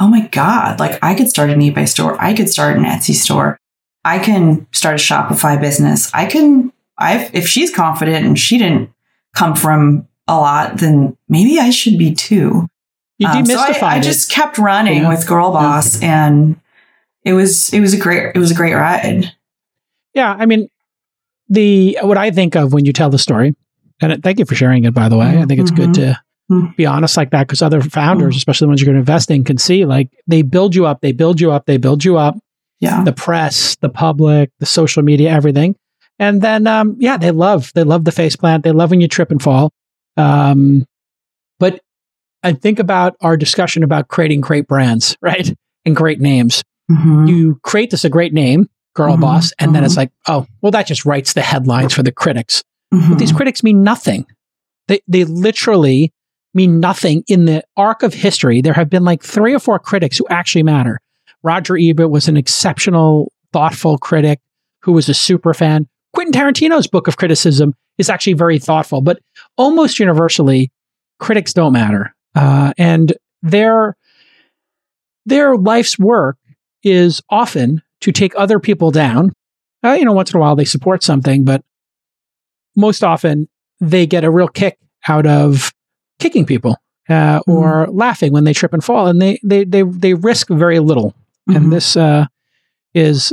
[0.00, 2.16] oh my God, like I could start an eBay store.
[2.20, 3.58] I could start an Etsy store.
[4.04, 6.10] I can start a Shopify business.
[6.14, 8.90] I can, I if she's confident and she didn't
[9.34, 12.66] come from a lot, then maybe I should be too.
[13.18, 14.02] You Um, so demystified I, I it.
[14.02, 15.08] just kept running Yeah.
[15.10, 16.56] with Girl Boss, and
[17.22, 19.32] it was it was a great it was a great ride.
[20.14, 20.68] Yeah, I mean,
[21.48, 23.54] the what I think of when you tell the story,
[24.00, 24.94] and thank you for sharing it.
[24.94, 26.18] By the way, I think it's good to
[26.50, 26.74] Mhm.
[26.76, 29.44] be honest like that because other founders, especially the ones you're going to invest in,
[29.44, 32.36] can see like they build you up, they build you up, they build you up.
[32.80, 35.76] Yeah, The press, the public, the social media, everything,
[36.18, 38.64] and then um, yeah, they love they love the face plant.
[38.64, 39.70] They love when you trip and fall.
[40.16, 40.86] Um,
[41.58, 41.80] but
[42.42, 45.52] I think about our discussion about creating great brands, right,
[45.84, 47.28] and great names Mhm.
[47.28, 49.86] you create this a great name, girl Mhm, boss, and then mhm.
[49.86, 52.64] it's like, oh, well, that just writes the headlines for the critics.
[52.90, 54.24] But these critics mean nothing.
[54.88, 56.12] They they literally
[56.54, 58.60] mean nothing in the arc of history.
[58.60, 61.00] There have been like three or four critics who actually matter.
[61.42, 64.40] Roger Ebert was an exceptional, thoughtful critic
[64.82, 65.88] who was a super fan.
[66.12, 69.20] Quentin Tarantino's book of criticism is actually very thoughtful, but
[69.56, 70.72] almost universally,
[71.18, 73.96] critics don't matter, uh, and their
[75.26, 76.36] their life's work
[76.82, 79.32] is often to take other people down.
[79.84, 81.62] Uh, you know, once in a while they support something, but
[82.76, 83.48] most often
[83.80, 84.78] they get a real kick
[85.08, 85.72] out of
[86.20, 86.76] kicking people
[87.08, 90.78] uh, or laughing when they trip and fall, and they they they they risk very
[90.78, 91.14] little.
[91.48, 91.56] Mhm.
[91.56, 92.26] And this uh,
[92.94, 93.32] is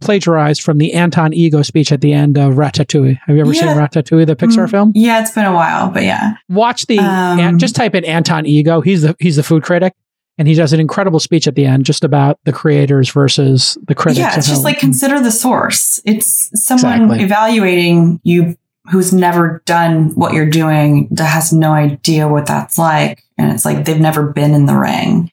[0.00, 3.18] plagiarized from the Anton Ego speech at the end of Ratatouille.
[3.26, 3.76] Have you ever seen Yeah.
[3.76, 4.92] Ratatouille, the Pixar Mm, film?
[4.94, 6.34] Yeah, it's been a while, but yeah.
[6.48, 8.80] Watch the Um, An- just type in Anton Ego.
[8.80, 9.92] He's the he's the food critic,
[10.38, 13.94] and he does an incredible speech at the end just about the creators versus the
[13.94, 14.20] critics.
[14.20, 16.00] yeah, it's just like consider the source.
[16.06, 17.24] It's someone Exactly.
[17.24, 18.56] evaluating you
[18.90, 23.22] who's never done what you're doing that has no idea what that's like.
[23.38, 25.30] And it's like they've never been in the ring.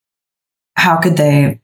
[0.75, 1.61] How could they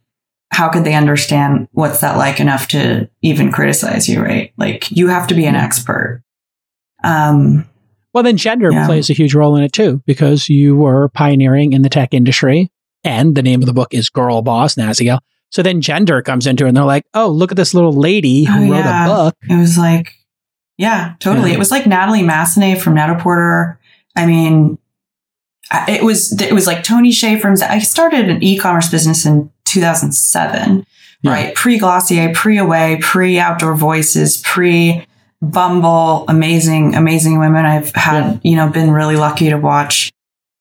[0.51, 4.53] how could they understand what's that like enough to even criticize you, right?
[4.57, 6.23] Like you have to be an expert.
[7.03, 7.65] Um
[8.13, 8.85] Well, then gender Yeah.
[8.85, 12.71] plays a huge role in it too, because you were pioneering in the tech industry,
[13.03, 15.19] and the name of the book is Girl Boss Nasty Gal.
[15.51, 18.45] So then gender comes into it, and they're like, "Oh, look at this little lady
[18.45, 19.05] who Oh, wrote yeah.
[19.05, 20.13] a book." It was like,
[20.77, 21.49] yeah, totally.
[21.49, 21.55] Yeah.
[21.55, 23.79] It was like Natalie Massenet from Net-a-Porter.
[24.15, 24.77] I mean,
[25.87, 27.55] it was it was like Tony Hsieh from.
[27.63, 30.85] I started an e-commerce business in 2007,
[31.21, 31.31] Yeah.
[31.31, 31.55] right?
[31.55, 35.05] Pre Glossier, pre Away, pre Outdoor Voices, pre
[35.41, 36.25] Bumble.
[36.27, 37.65] Amazing, amazing women.
[37.65, 40.11] I've had you know been really lucky to watch.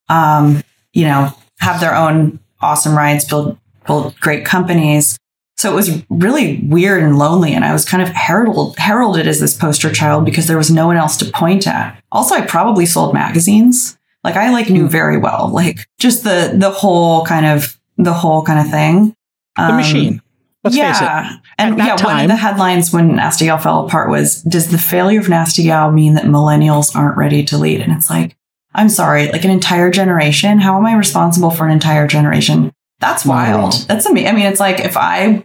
[0.09, 5.19] Um, you know, have their own awesome rides, build build great companies.
[5.63, 7.55] So it was really weird and lonely.
[7.55, 10.89] And I was kind of heralded, heralded as this poster child because there was no
[10.89, 12.03] one else to point at.
[12.11, 13.97] Also, I probably sold magazines.
[14.25, 18.43] Like I like knew very well, like just the, the whole kind of, the whole
[18.45, 19.15] kind of thing.
[19.57, 20.23] The Um, machine.
[20.65, 21.05] Let's face it.
[21.05, 21.37] yeah.
[21.59, 25.21] And yeah, one of the headlines when Nasty Gal fell apart was, does the failure
[25.21, 27.81] of Nasty Gal mean that millennials aren't ready to lead?
[27.81, 28.37] And it's like,
[28.75, 30.59] I'm sorry, like an entire generation.
[30.59, 32.73] How am I responsible for an entire generation?
[32.99, 33.75] That's wild.
[33.75, 33.81] Wow.
[33.89, 34.29] That's amazing.
[34.29, 35.45] I mean, it's like if I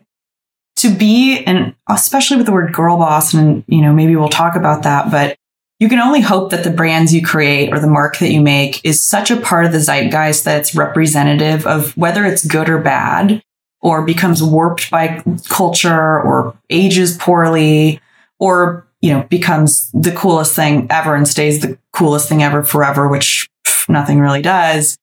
[0.78, 4.56] to be and especially with the word girl boss, and you know, maybe we'll talk
[4.56, 5.38] about that, but
[5.80, 8.84] you can only hope that the brands you create or the mark that you make
[8.84, 12.80] is such a part of the zeitgeist that it's representative of whether it's good or
[12.80, 13.44] bad
[13.82, 18.00] or becomes warped by culture or ages poorly
[18.40, 23.08] or you know becomes the coolest thing ever and stays the coolest thing ever forever
[23.08, 24.98] which pff, nothing really does.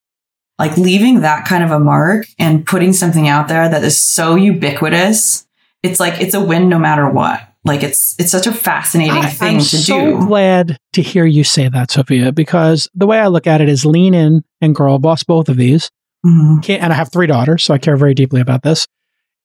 [0.58, 4.36] Like leaving that kind of a mark and putting something out there that is so
[4.36, 5.46] ubiquitous
[5.84, 9.30] it's like it's a win no matter what like it's it's such a fascinating I,
[9.30, 13.18] thing am to so do glad to hear you say that, Sophia, because the way
[13.18, 15.90] I look at it is lean in and girl boss, both of these.
[16.24, 16.78] Mhm.
[16.80, 18.86] And I have three daughters, so I care very deeply about this.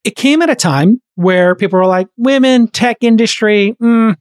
[0.04, 4.16] It came at a time where people were like, women, tech industry, mm,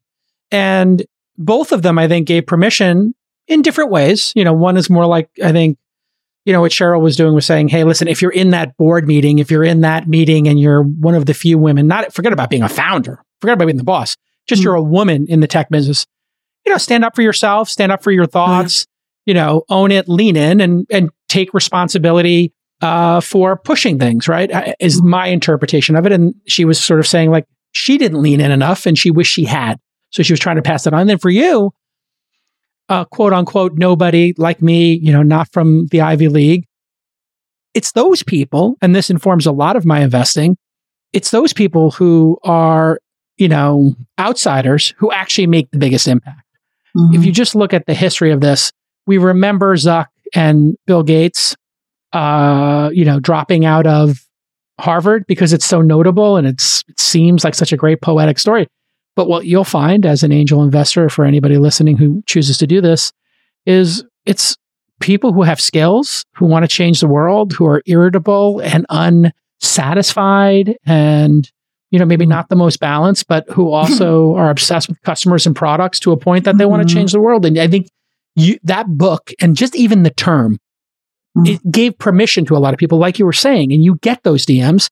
[0.50, 1.04] and
[1.36, 3.14] both of them, I think, gave permission
[3.46, 4.32] in different ways.
[4.34, 5.78] You know, one is more like, I think,
[6.48, 9.06] you know, what Sheryl was doing was saying, hey, listen, if you're in that board
[9.06, 12.32] meeting, if you're in that meeting and you're one of the few women, not forget
[12.32, 14.16] about being a founder, forget about being the boss,
[14.48, 14.64] just Mhm.
[14.64, 16.06] you're a woman in the tech business,
[16.64, 18.86] you know, stand up for yourself, stand up for your thoughts,
[19.26, 24.50] you know, own it, lean in and, and take responsibility uh, for pushing things, right?
[24.80, 26.12] Is my interpretation of it.
[26.12, 29.34] And she was sort of saying like she didn't lean in enough and she wished
[29.34, 29.78] she had.
[30.12, 31.00] So she was trying to pass that on.
[31.00, 31.72] And then for you,
[32.88, 36.66] uh, quote unquote, nobody like me, you know, not from the Ivy League.
[37.74, 40.56] It's those people, and this informs a lot of my investing.
[41.12, 42.98] It's those people who are,
[43.36, 46.42] you know, outsiders who actually make the biggest impact.
[47.12, 48.72] If you just look at the history of this,
[49.06, 51.54] we remember Zuck and Bill Gates,
[52.12, 54.26] uh, you know, dropping out of
[54.80, 58.66] Harvard because it's so notable and it's it seems like such a great poetic story.
[59.18, 62.80] But what you'll find as an angel investor for anybody listening who chooses to do
[62.80, 63.12] this
[63.66, 64.56] is it's
[65.00, 68.86] people who have skills, who want to change the world, who are irritable and
[69.60, 71.50] unsatisfied and
[71.90, 75.56] you know maybe not the most balanced but who also are obsessed with customers and
[75.56, 76.86] products to a point that they want Mhm.
[76.88, 77.88] to change the world and i think
[78.36, 80.58] you that book and just even the term
[81.36, 81.48] Mhm.
[81.56, 84.22] it gave permission to a lot of people like you were saying and you get
[84.22, 84.88] those dms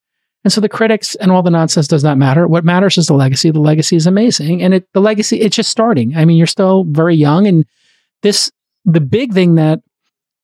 [0.47, 3.13] and so the critics and all the nonsense does not matter what matters is the
[3.13, 6.47] legacy the legacy is amazing and it the legacy it's just starting i mean you're
[6.47, 7.65] still very young and
[8.23, 8.49] this
[8.85, 9.79] the big thing that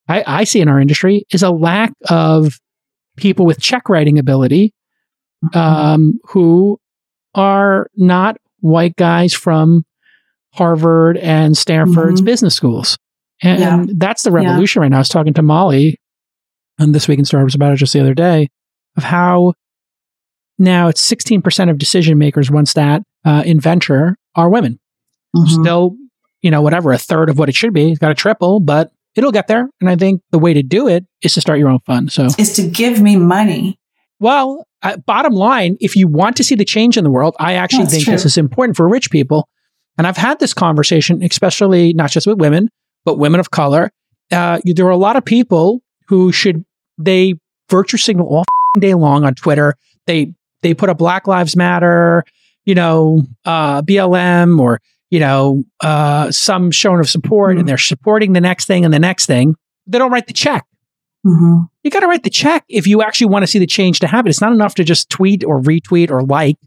[0.09, 2.59] I, I see in our industry is a lack of
[3.15, 4.73] people with check writing ability
[5.53, 6.77] um, who
[7.35, 9.85] are not white guys from
[10.53, 12.25] Harvard and Stanford's Mhm.
[12.25, 12.97] business schools.
[13.41, 13.85] And Yeah.
[13.97, 14.97] that's the revolution right now.
[14.97, 15.97] I was talking to Molly
[16.79, 18.49] on This Week in Startups about it just the other day
[18.97, 19.53] of how
[20.59, 24.79] now it's 16% of decision makers, once that uh, in venture, are women.
[25.35, 25.47] Mhm.
[25.61, 25.95] Still,
[26.41, 27.89] you know, whatever, a third of what it should be.
[27.91, 29.69] It's got to triple, but it'll get there.
[29.81, 32.11] And I think the way to do it is to start your own fund.
[32.11, 33.79] So is to give me money
[34.23, 37.55] well, uh, bottom line, if you want to see the change in the world, I
[37.55, 38.13] actually That's think true.
[38.13, 39.49] this is important for rich people.
[39.97, 42.69] And I've had this conversation, especially not just with women,
[43.03, 43.91] but women of color.
[44.31, 46.63] Uh, there are a lot of people who should
[46.97, 47.33] they
[47.69, 48.45] virtue signal all
[48.79, 49.75] day long on Twitter.
[50.07, 50.33] They
[50.64, 52.24] they put up Black Lives Matter,
[52.66, 57.59] you know, uh, BLM, or you know, uh, some showing of support, Mhm.
[57.59, 59.55] and they're supporting the next thing and the next thing.
[59.86, 60.66] They don't write the check
[61.26, 61.70] Mhm.
[61.84, 64.07] you got to write the check if you actually want to see the change to
[64.07, 64.30] happen.
[64.30, 66.57] It's not enough to just tweet or retweet or like.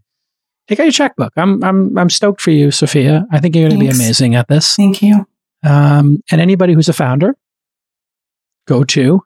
[0.69, 1.33] Take out your checkbook.
[1.37, 3.27] I'm I'm I'm stoked for you, Sophia.
[3.33, 4.77] I think you're going to be amazing at this.
[4.77, 5.27] thank you
[5.65, 7.35] Um, and anybody who's a founder,
[8.67, 9.23] go to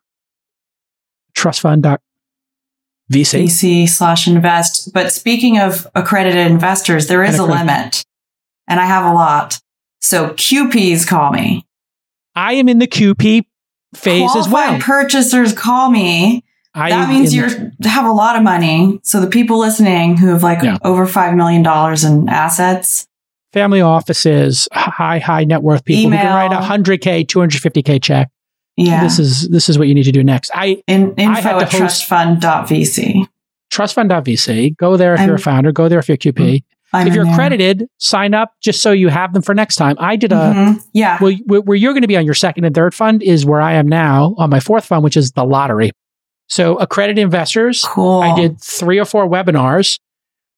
[1.37, 1.99] trustfund.vc.
[3.11, 4.93] VC slash invest.
[4.93, 8.05] But speaking of accredited investors, there is a limit,
[8.69, 9.61] and I have a lot.
[10.01, 11.67] So QPs call me.
[12.35, 13.45] I am in the QP
[13.95, 14.65] phase as well.
[14.79, 16.45] Qualified purchasers call me.
[16.73, 17.43] I that means you
[17.83, 19.01] have a lot of money.
[19.03, 20.79] So the people listening who have like Yeah.
[20.85, 21.67] over $5 million
[22.07, 23.09] in assets,
[23.53, 27.61] family offices, high high net worth people who can write a hundred k, two hundred
[27.61, 28.29] fifty k check.
[28.77, 29.03] Yeah.
[29.03, 30.51] This is this is what you need to do next.
[30.55, 33.27] I in, I info had at trustfund.vc.
[33.73, 34.77] trustfund.vc.
[34.77, 35.73] Go there if you're a I'm- founder.
[35.73, 36.63] Go there if you're QP.
[36.93, 37.33] I'm if you're there.
[37.35, 39.95] accredited, sign up just so you have them for next time.
[40.01, 40.83] I did a Mhm.
[40.93, 41.19] yeah.
[41.21, 43.61] well, where where you're going to be on your second and third fund is where
[43.61, 45.93] I am now on my fourth fund, which is the lottery.
[46.49, 48.21] So accredited investors, cool.
[48.23, 49.99] I did three or four webinars.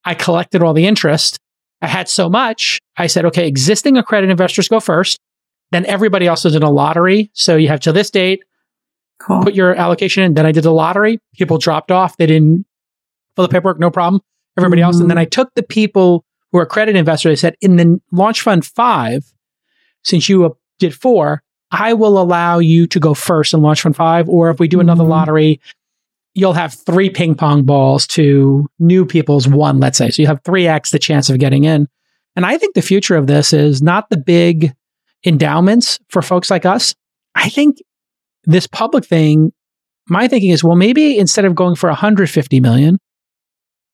[0.05, 1.37] I collected all the interest.
[1.83, 2.79] I had so much.
[2.97, 5.19] I said, okay, existing accredited investors go first.
[5.73, 7.29] Then everybody else is in a lottery.
[7.33, 8.43] So you have to this date,
[9.19, 9.41] Cool.
[9.43, 10.33] put your allocation in.
[10.33, 11.19] Then I did the lottery.
[11.35, 12.15] People dropped off.
[12.17, 12.65] They didn't
[13.35, 13.79] fill the paperwork.
[13.79, 14.21] No problem.
[14.57, 14.99] Everybody else.
[14.99, 17.31] And then I took the people who are credit investors.
[17.31, 19.23] I said, in the launch fund five,
[20.03, 20.49] since you uh,
[20.79, 24.29] did four, I will allow you to go first in launch fund five.
[24.29, 25.09] Or if we do another Mhm.
[25.09, 25.59] lottery,
[26.35, 30.09] you'll have three ping pong balls to new people's one, let's say.
[30.11, 31.87] So you have 3x the chance of getting in.
[32.35, 34.73] And I think the future of this is not the big
[35.25, 36.95] endowments for folks like us.
[37.35, 37.77] I think
[38.45, 39.51] this public thing,
[40.09, 42.97] my thinking is, well, maybe instead of going for 150 million,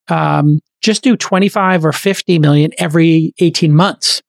[0.07, 4.21] um, just do 25 or 50 million every 18 months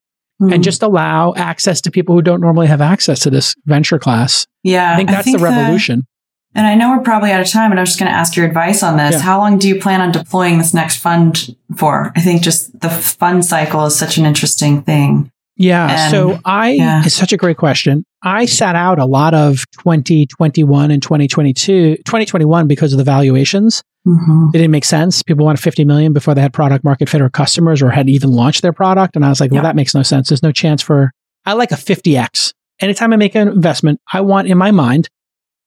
[0.42, 0.54] Mhm.
[0.54, 4.46] and just allow access to people who don't normally have access to this venture class.
[4.62, 4.92] yeah.
[4.92, 6.06] I think that's the revolution.
[6.54, 8.34] and I know we're probably out of time, but I was just going to ask
[8.36, 9.12] your advice on this.
[9.12, 9.20] Yeah.
[9.20, 12.12] How long do you plan on deploying this next fund for?
[12.16, 15.30] I think just the fund cycle is such an interesting thing.
[15.60, 16.04] Yeah.
[16.04, 17.02] And- so I, yeah.
[17.04, 18.04] it's such a great question.
[18.22, 23.82] I sat out a lot of 2021 and 2022, 2021 because of the valuations.
[24.06, 24.48] Mm-hmm.
[24.54, 25.22] It didn't make sense.
[25.22, 28.30] People wanted 50 million before they had product market fit or customers or had even
[28.30, 29.16] launched their product.
[29.16, 29.62] And I was like, well, Yeah.
[29.68, 30.28] that makes no sense.
[30.30, 31.12] There's no chance for,
[31.44, 32.54] I like a 50x.
[32.80, 35.08] Anytime I make an investment, I want in my mind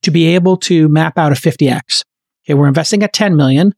[0.02, 2.04] to be able to map out a 50x.
[2.46, 2.56] Okay.
[2.56, 3.74] We're investing at 10 million.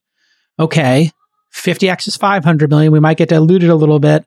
[0.59, 1.11] Okay.
[1.53, 2.91] 50x is 500 million.
[2.93, 4.25] We might get diluted a little bit.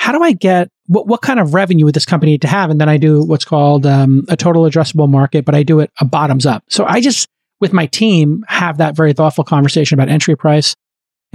[0.00, 2.70] How do I get what, what kind of revenue would this company need to have?
[2.70, 5.90] And then I do what's called um, a total addressable market, but I do it
[6.00, 6.64] a bottoms up.
[6.70, 7.28] So I just,
[7.60, 10.74] with my team, have that very thoughtful conversation about entry price.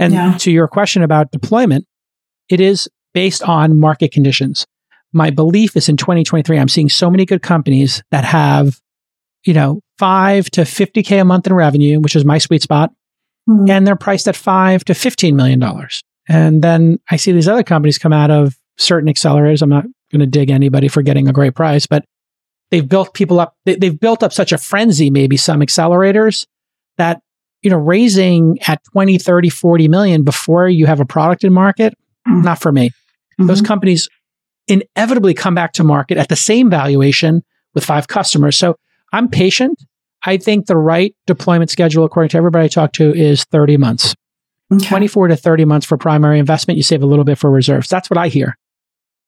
[0.00, 0.36] And Yeah.
[0.38, 1.84] to your question about deployment,
[2.48, 4.66] it is based on market conditions.
[5.12, 8.80] My belief is in 2023, I'm seeing so many good companies that have,
[9.46, 12.92] you know, five to 50K a month in revenue, which is my sweet spot
[13.48, 13.70] Mhm.
[13.70, 16.02] and they're priced at five to fifteen million dollars.
[16.28, 19.62] And then I see these other companies come out of certain accelerators.
[19.62, 22.04] I'm not going to dig anybody for getting a great price, but
[22.70, 23.54] they've built people up.
[23.64, 26.46] They, they've built up such a frenzy, maybe some accelerators
[26.98, 27.20] that,
[27.62, 31.94] you know, raising at 20, 30, 40 million before you have a product in market,
[32.28, 32.42] Mm.
[32.42, 32.90] not for me.
[33.38, 33.66] Those Mhm.
[33.66, 34.08] companies
[34.66, 37.42] inevitably come back to market at the same valuation
[37.74, 38.56] with five customers.
[38.58, 38.76] So
[39.12, 39.78] I'm patient.
[40.24, 44.14] I think the right deployment schedule, according to everybody I talk to, is 30 months.
[44.72, 44.86] Okay.
[44.88, 46.76] 24 to 30 months for primary investment.
[46.76, 47.88] You save a little bit for reserves.
[47.88, 48.56] That's what I hear.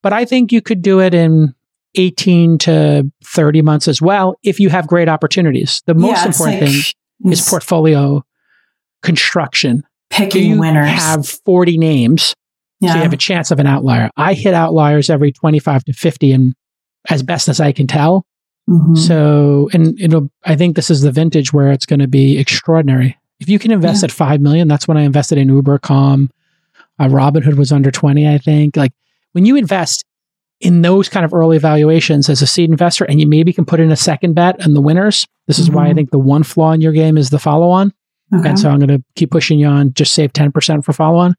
[0.03, 1.55] But I think you could do it in
[1.95, 5.83] 18 to 30 months as well if you have great opportunities.
[5.87, 8.25] The most Yeah, important like- thing is portfolio
[9.03, 9.83] construction.
[10.11, 10.89] Picking you winners.
[10.89, 12.35] have 40 names?
[12.81, 12.93] yeah.
[12.93, 14.11] So you have a chance of an outlier.
[14.17, 16.55] I hit outliers every 25 to 50 and
[17.11, 18.25] as best as I can tell.
[18.71, 18.97] Mhm.
[18.97, 23.18] So, and it'll, I think this is the vintage where it's going to be extraordinary.
[23.41, 24.07] If you can invest Yeah.
[24.07, 26.31] at 5 million, that's when I invested in Uber.com.
[26.99, 28.77] Uh, Robinhood was under 20, I think.
[28.77, 28.93] Like
[29.33, 30.05] when you invest
[30.61, 33.79] in those kind of early valuations as a seed investor and you maybe can put
[33.79, 35.95] in a second bet on the winners, this is why I Mhm.
[35.95, 37.93] think the one flaw in your game is the follow on.
[38.35, 38.49] Okay.
[38.49, 41.35] And so I'm going to keep pushing you on, just save 10% for follow on.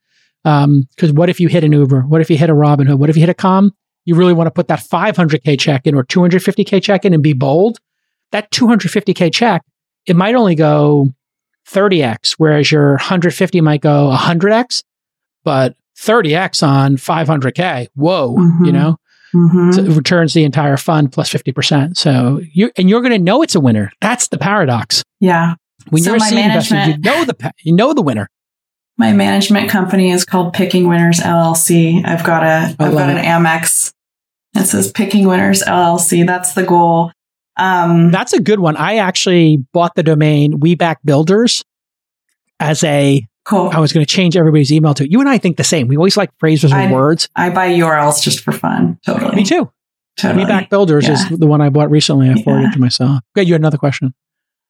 [0.96, 2.02] Because what if you hit an Uber?
[2.04, 2.96] What if you hit a Robinhood?
[2.98, 3.74] What if you hit a Calm?
[4.06, 7.34] You really want to put that 500K check in or 250K check in and be
[7.34, 7.80] bold.
[8.32, 9.62] That 250K check,
[10.08, 11.14] it might only go
[11.70, 14.84] 30X, whereas your 150 might go 100X,
[15.44, 17.88] but 30X on 500K.
[17.96, 18.74] Whoa, you Mhm.
[18.74, 18.98] know?
[19.36, 19.74] Mhm.
[19.76, 21.98] So it returns the entire fund plus 50%.
[21.98, 23.92] So you and you're going to know it's a winner.
[24.02, 25.04] That's the paradox.
[25.20, 25.56] yeah.
[25.90, 28.28] When So you're a my seed investor, you know the you know the winner.
[28.98, 32.02] My management company is called Picking Winners LLC.
[32.06, 33.18] I've got a I've got an.
[33.18, 33.92] Amex.
[34.56, 36.24] It says Picking Winners LLC.
[36.26, 37.12] That's the goal.
[37.60, 38.76] Um, That's a good one.
[38.78, 41.64] I actually bought the domain We Back Builders
[42.60, 43.26] as a.
[43.46, 43.70] cool.
[43.74, 45.10] I was going to change everybody's email to.
[45.10, 45.88] You and I think the same.
[45.88, 47.30] We always like phrases or I- words.
[47.36, 48.98] I buy URLs just for fun.
[49.06, 49.36] Totally.
[49.36, 49.72] Me too.
[50.18, 50.44] Totally.
[50.44, 51.14] We Back Builders Yeah.
[51.14, 52.30] is the one I bought recently.
[52.30, 52.70] I forwarded Yeah.
[52.70, 53.20] it to myself.
[53.38, 54.14] Okay, you had another question.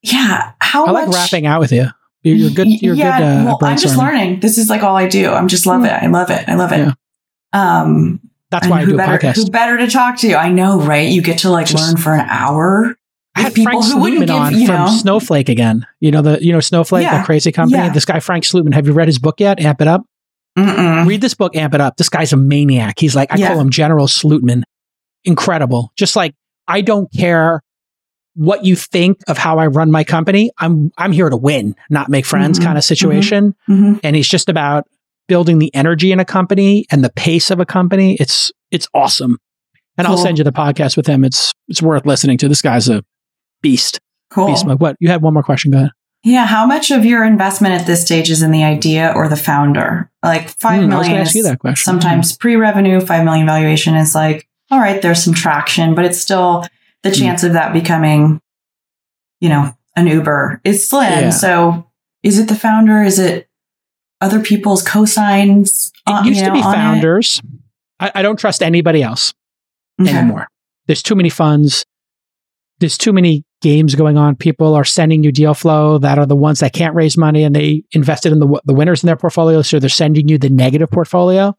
[0.02, 0.52] Yeah.
[0.62, 1.16] How I like much?
[1.16, 1.88] wrapping out with you.
[2.24, 2.68] You're, you're good.
[2.68, 3.26] You're yeah, good.
[3.26, 4.42] Uh, well, I'm just learning.
[4.42, 5.32] This is like all I do.
[5.32, 5.92] I'm just love it.
[5.92, 6.48] I love it.
[6.48, 6.78] I love it.
[6.80, 6.94] Yeah.
[7.54, 8.20] Um,
[8.52, 9.36] That's And why I who do a better, podcast.
[9.36, 10.28] Who better to talk to?
[10.28, 10.36] You?
[10.36, 11.08] I know, right?
[11.10, 12.96] You get to like Just- learn for an hour.
[13.36, 15.86] I had people Frank who Slootman give, on from know- Snowflake again.
[16.00, 17.20] You know the you know Snowflake, Yeah.
[17.20, 17.82] the crazy company.
[17.84, 17.90] Yeah.
[17.94, 18.74] This guy Frank Slootman.
[18.74, 19.60] Have you read his book yet?
[19.60, 20.04] Amp it up.
[20.58, 21.06] Mm-mm.
[21.08, 21.96] Read this book, Amp it up.
[21.98, 23.00] This guy's a maniac.
[23.00, 23.50] He's like I Yeah.
[23.50, 24.64] call him General Slootman.
[25.26, 25.92] Incredible.
[25.96, 26.34] Just like
[26.68, 27.62] I don't care
[28.36, 30.52] what you think of how I run my company.
[30.58, 32.64] I'm I'm here to win, not make friends Mhm.
[32.64, 33.54] kind of situation.
[33.70, 34.00] Mhm.
[34.04, 34.86] And he's just about
[35.30, 38.18] building the energy in a company and the pace of a company.
[38.20, 39.38] It's it's awesome.
[39.98, 41.24] And I'll send you the podcast with him.
[41.24, 42.50] It's it's worth listening to.
[42.50, 43.04] This guy's a
[43.62, 44.00] beast.
[44.30, 44.48] Cool.
[44.48, 44.80] Beast mode.
[44.82, 44.96] What?
[45.00, 45.72] You had one more question.
[45.72, 45.92] Go ahead.
[46.24, 46.46] Yeah.
[46.46, 50.10] How much of your investment at this stage is in the idea or the founder?
[50.24, 51.84] Like five Hmm, I was million ask you is that question.
[51.84, 56.66] sometimes pre-revenue, five million valuation is like, all right, there's some traction, but it's still
[57.04, 57.16] the Hmm.
[57.16, 58.40] chance of that becoming,
[59.42, 61.10] you know, an Uber is slim.
[61.24, 61.30] Yeah.
[61.32, 61.90] So
[62.24, 63.02] is it the founder?
[63.04, 63.49] Is it
[64.22, 65.92] other people's cosigns?
[66.08, 66.78] It on- used you to be know, on it?
[66.78, 67.42] founders.
[68.00, 69.34] I, I don't trust anybody else
[70.02, 70.16] Okay.
[70.16, 70.48] anymore.
[70.88, 71.86] There's too many funds.
[72.80, 74.36] There's too many games going on.
[74.38, 77.54] People are sending you deal flow that are the ones that can't raise money and
[77.54, 79.62] they invested in the, the winners in their portfolio.
[79.62, 81.56] So they're sending you the negative portfolio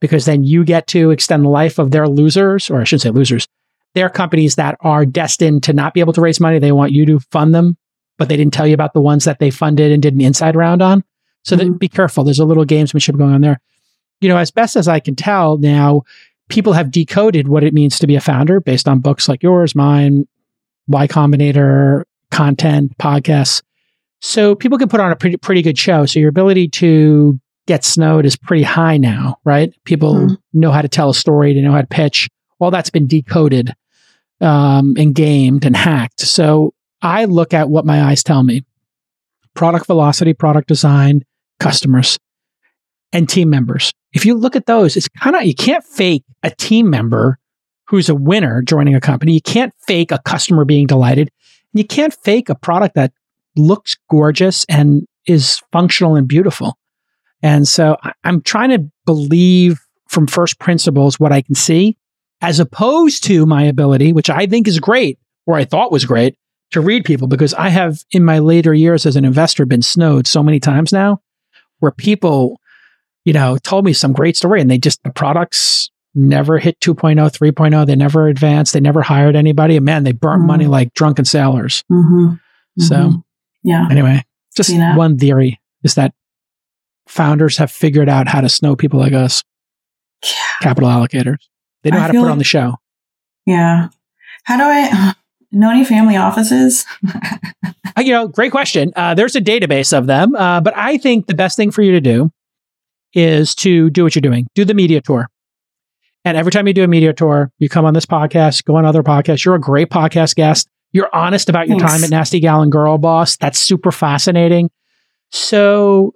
[0.00, 3.10] because then you get to extend the life of their losers, or I shouldn't say
[3.10, 3.48] losers,
[3.94, 6.58] their companies that are destined to not be able to raise money.
[6.58, 7.78] They want you to fund them,
[8.18, 10.54] but they didn't tell you about the ones that they funded and did an inside
[10.54, 11.02] round on.
[11.48, 11.78] So that, Mhm.
[11.78, 12.24] be careful.
[12.24, 13.60] There's a little gamesmanship going on there.
[14.20, 16.02] You know, as best as I can tell now,
[16.48, 19.74] people have decoded what it means to be a founder based on books like yours,
[19.74, 20.26] mine,
[20.88, 23.62] Y Combinator, content, podcasts.
[24.20, 26.06] So people can put on a pretty, pretty good show.
[26.06, 29.72] So your ability to get snowed is pretty high now, right?
[29.84, 30.38] People Mhm.
[30.54, 32.28] know how to tell a story, they know how to pitch.
[32.58, 33.74] All that's been decoded
[34.40, 36.20] um, and gamed and hacked.
[36.20, 36.72] So
[37.02, 38.64] I look at what my eyes tell me
[39.54, 41.24] product velocity, product design,
[41.60, 42.18] customers,
[43.12, 43.92] and team members.
[44.12, 47.38] If you look at those, it's kind of, you can't fake a team member
[47.86, 49.32] who's a winner joining a company.
[49.32, 51.30] You can't fake a customer being delighted.
[51.72, 53.12] You can't fake a product that
[53.56, 56.78] looks gorgeous and is functional and beautiful.
[57.42, 59.78] And so I'm trying to believe
[60.08, 61.96] from first principles what I can see,
[62.40, 66.36] as opposed to my ability, which I think is great, or I thought was great,
[66.72, 70.26] to read people, because I have in my later years as an investor been snowed
[70.26, 71.22] so many times now
[71.80, 72.60] where people,
[73.24, 77.16] you know, told me some great story and they just, the products never hit 2.0,
[77.30, 77.86] 3.0.
[77.86, 78.72] They never advanced.
[78.72, 79.76] They never hired anybody.
[79.76, 80.46] And man, they burnt Mm.
[80.46, 81.84] money like drunken sailors.
[81.92, 82.34] Mm-hmm.
[82.80, 83.22] So Mhm.
[83.62, 83.86] yeah.
[83.90, 84.24] anyway,
[84.56, 86.14] just one theory is that
[87.06, 89.42] founders have figured out how to snow people like us,
[90.24, 90.30] Yeah.
[90.62, 91.38] capital allocators.
[91.82, 92.76] They know I how to put on the show.
[93.46, 93.88] Yeah.
[94.44, 95.14] How do I
[95.52, 96.84] know any family offices?
[97.96, 98.92] Uh, you know, great question.
[98.94, 101.92] Uh, there's a database of them, uh, but I think the best thing for you
[101.92, 102.30] to do
[103.14, 104.46] is to do what you're doing.
[104.54, 105.28] Do the media tour.
[106.24, 108.84] And every time you do a media tour, you come on this podcast, go on
[108.84, 109.44] other podcasts.
[109.44, 110.68] You're a great podcast guest.
[110.92, 111.92] You're honest about your Thanks.
[111.92, 113.36] time at Nasty Gal and Girl Boss.
[113.36, 114.70] That's super fascinating.
[115.30, 116.14] So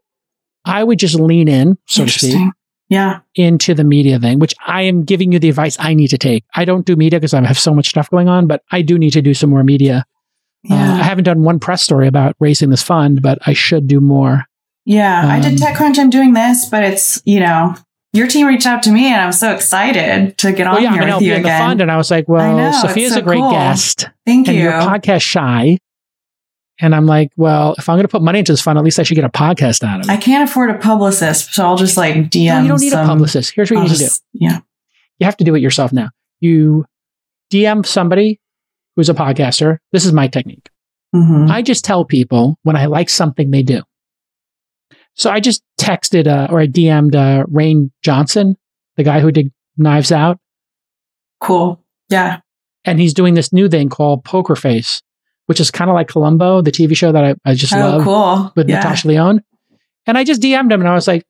[0.64, 2.53] I would just lean in, so to speak.
[2.93, 3.20] Yeah.
[3.34, 6.45] into the media thing, which I am giving you the advice I need to take.
[6.55, 8.99] I don't do media because I have so much stuff going on, but I do
[8.99, 10.05] need to do some more media.
[10.70, 14.01] Uh, I haven't done one press story about raising this fund, but I should do
[14.01, 14.45] more.
[14.84, 15.26] yeah.
[15.26, 15.99] I um, did TechCrunch.
[15.99, 17.74] I'm doing this, but it's, you know,
[18.12, 20.93] your team reached out to me and I'm so excited to get on well, yeah,
[20.93, 21.61] here with you in the again.
[21.61, 23.51] fund, and I was like, well, know, Sophia's so a great cool.
[23.51, 24.64] guest, Thank and you.
[24.64, 25.78] you're podcast shy.
[26.81, 28.99] And I'm like, well, if I'm going to put money into this fund, at least
[28.99, 30.11] I should get a podcast out of it.
[30.11, 32.47] I can't afford a publicist, so I'll just like DM.
[32.47, 33.53] no, you don't need some, a publicist.
[33.55, 34.11] Here's what I'll you need to do.
[34.32, 34.59] Yeah.
[35.19, 36.09] You have to do it yourself now.
[36.40, 36.85] You
[37.53, 38.40] DM somebody
[38.97, 39.78] who's a podcaster.
[39.93, 40.69] This is my technique.
[41.15, 41.51] Mhm.
[41.51, 43.82] I just tell people when I like something they do.
[45.15, 48.57] So I just texted uh, or I DM'd uh, Rain Johnson,
[48.97, 50.39] the guy who did Knives Out,
[51.40, 51.82] Cool.
[52.09, 52.40] Yeah.
[52.85, 55.03] and he's doing this new thing called Poker Face,
[55.47, 58.02] which is kind of like Columbo, the TV show that I, I just oh, love
[58.05, 58.52] cool.
[58.56, 58.77] with yeah.
[58.77, 59.43] Natasha Lyonne.
[60.06, 61.24] And I just DM'd him and I was like,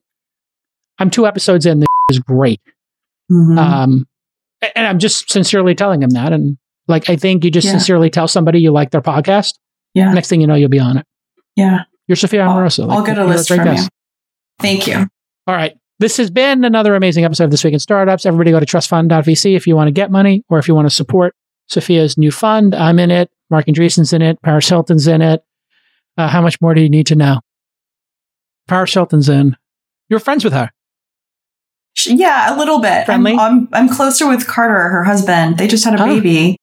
[0.98, 1.80] I'm two episodes in.
[1.80, 2.60] This is great.
[3.30, 3.58] Mhm.
[3.58, 4.06] Um,
[4.74, 6.32] and I'm just sincerely telling him that.
[6.32, 6.56] And
[6.88, 7.72] like, I think you just Yeah.
[7.72, 9.54] sincerely tell somebody you like their podcast.
[9.94, 10.12] yeah.
[10.12, 11.06] Next thing you know, you'll be on it.
[11.56, 11.80] Yeah.
[12.08, 12.90] You're Sophia I'll, Amoruso.
[12.90, 13.84] I'll get a list from guest.
[13.84, 13.88] you.
[14.60, 15.06] Thank you.
[15.46, 15.74] All right.
[15.98, 18.26] This has been another amazing episode of This Week in Startups.
[18.26, 20.94] Everybody go to trustfund.vc if you want to get money or if you want to
[20.94, 21.34] support
[21.72, 22.74] Sophia's new fund.
[22.74, 23.30] I'm in it.
[23.50, 24.40] Marc Andreessen's in it.
[24.42, 25.42] Paris Hilton's in it.
[26.18, 27.40] Uh, how much more do you need to know?
[28.68, 29.56] Paris Hilton's in.
[30.08, 30.70] You're friends with her.
[32.06, 33.06] Yeah, a little bit.
[33.06, 33.32] Friendly?
[33.32, 35.58] I'm, I'm I'm closer with Carter, her husband.
[35.58, 36.06] They just had a Oh.
[36.06, 36.56] baby.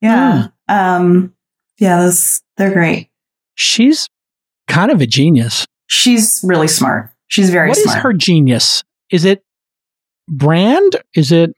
[0.00, 0.48] Yeah.
[0.68, 1.34] Um.
[1.78, 3.08] Yeah, those they're great.
[3.54, 4.08] She's
[4.68, 5.66] kind of a genius.
[5.86, 7.10] She's really smart.
[7.28, 7.86] She's very smart.
[7.86, 8.82] What is her genius?
[9.10, 9.42] Is it
[10.28, 10.96] brand?
[11.14, 11.54] Is it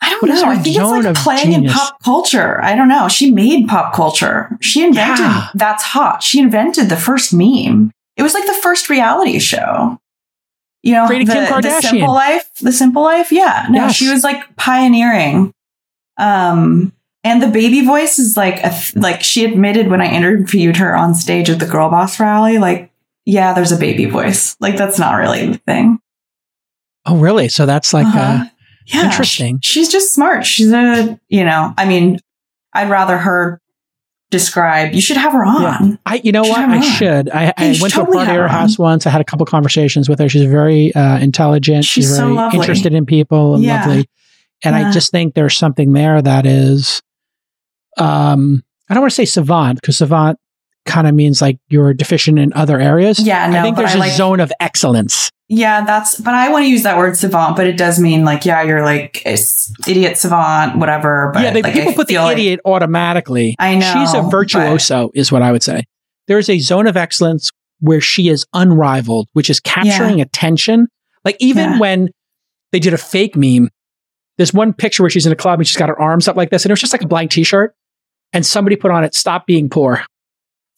[0.00, 0.44] I don't know.
[0.50, 2.62] I think it's like playing in pop culture.
[2.62, 3.08] I don't know.
[3.08, 4.56] She made pop culture.
[4.60, 5.48] She invented Yeah.
[5.54, 6.22] that's hot.
[6.22, 7.90] She invented the first meme.
[8.16, 9.98] It was like the first reality show.
[10.82, 12.50] You know, Created the, Kim the simple life.
[12.60, 13.32] The simple life.
[13.32, 13.66] Yeah.
[13.70, 13.94] No, Yes.
[13.96, 15.52] she was like pioneering.
[16.18, 16.92] Um,
[17.24, 20.94] and the baby voice is like a th- like she admitted when I interviewed her
[20.94, 22.90] on stage at the Girl Boss rally, like,
[23.24, 24.54] yeah, there's a baby voice.
[24.60, 25.98] Like that's not really the thing.
[27.06, 27.48] Oh, really?
[27.48, 28.44] So that's like, uh Uh-huh.
[28.86, 29.60] Yeah, interesting.
[29.62, 30.44] She's just smart.
[30.46, 32.18] She's a, you know, I mean,
[32.72, 33.60] I'd rather her
[34.30, 34.94] describe.
[34.94, 35.62] You should have her on.
[35.90, 35.96] Yeah.
[36.06, 36.58] I, you know what?
[36.58, 36.82] I on.
[36.82, 37.30] should.
[37.30, 39.06] I, I went should to a party at her house once.
[39.06, 40.28] I had a couple conversations with her.
[40.28, 41.84] She's very uh, intelligent.
[41.84, 42.58] She's She's very lovely.
[42.58, 43.86] interested in people and Yeah.
[43.86, 44.08] lovely.
[44.64, 47.02] And I just think there's something there that is,
[47.98, 50.38] um, I don't want to say savant because savant
[50.86, 53.18] kind of means like you're deficient in other areas.
[53.20, 55.30] Yeah, no, I think there's I a like- zone of excellence.
[55.48, 58.44] Yeah, that's, but I want to use that word savant, but it does mean like,
[58.46, 59.22] yeah, you're like
[59.86, 61.30] idiot savant, whatever.
[61.34, 63.54] But yeah, they, like, people I put the like- idiot automatically.
[63.58, 65.84] I know, She's a but- virtuoso, is what I would say.
[66.28, 67.50] There's a zone of excellence
[67.80, 70.88] where she is unrivaled, which is capturing attention.
[71.24, 71.78] Like even Yeah.
[71.78, 72.08] when
[72.72, 73.68] they did a fake meme,
[74.38, 76.48] there's one picture where she's in a club and she's got her arms up like
[76.50, 77.74] this, and it was just like a blank T-shirt,
[78.32, 80.02] and somebody put on it "Stop being poor."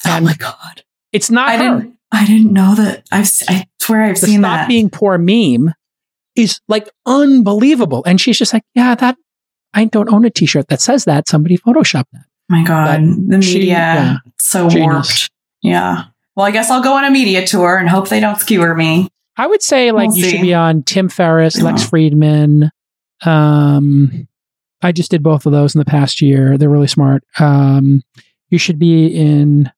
[0.06, 0.82] oh my God.
[1.12, 1.62] it's not I her.
[1.78, 3.05] didn't, I didn't know that.
[3.12, 4.69] I've, I swear I've the seen "Stop that.
[4.69, 5.73] being poor" meme
[6.37, 9.16] is like unbelievable, and she's just like, "Yeah, that
[9.74, 11.28] I don't own a T-shirt that says that.
[11.28, 13.01] Somebody photoshopped that." my God.
[13.01, 14.16] But The she- media, yeah.
[14.39, 14.87] so Genius.
[14.87, 15.31] warped.
[15.62, 16.05] Yeah.
[16.37, 19.09] Well, I guess I'll go on a media tour and hope they don't skewer me.
[19.37, 20.31] I would say like We'll you see.
[20.31, 21.89] should be on Tim Ferriss, Lex Yeah.
[21.89, 22.70] Fridman.
[23.24, 24.28] Um,
[24.83, 26.57] I just did both of those in the past year.
[26.57, 27.24] They're really smart.
[27.41, 28.03] Um,
[28.51, 29.70] you should be in.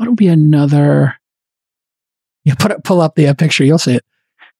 [0.00, 1.14] What would be another?
[2.42, 3.64] You put it, pull up the uh, picture.
[3.64, 4.04] You'll see it.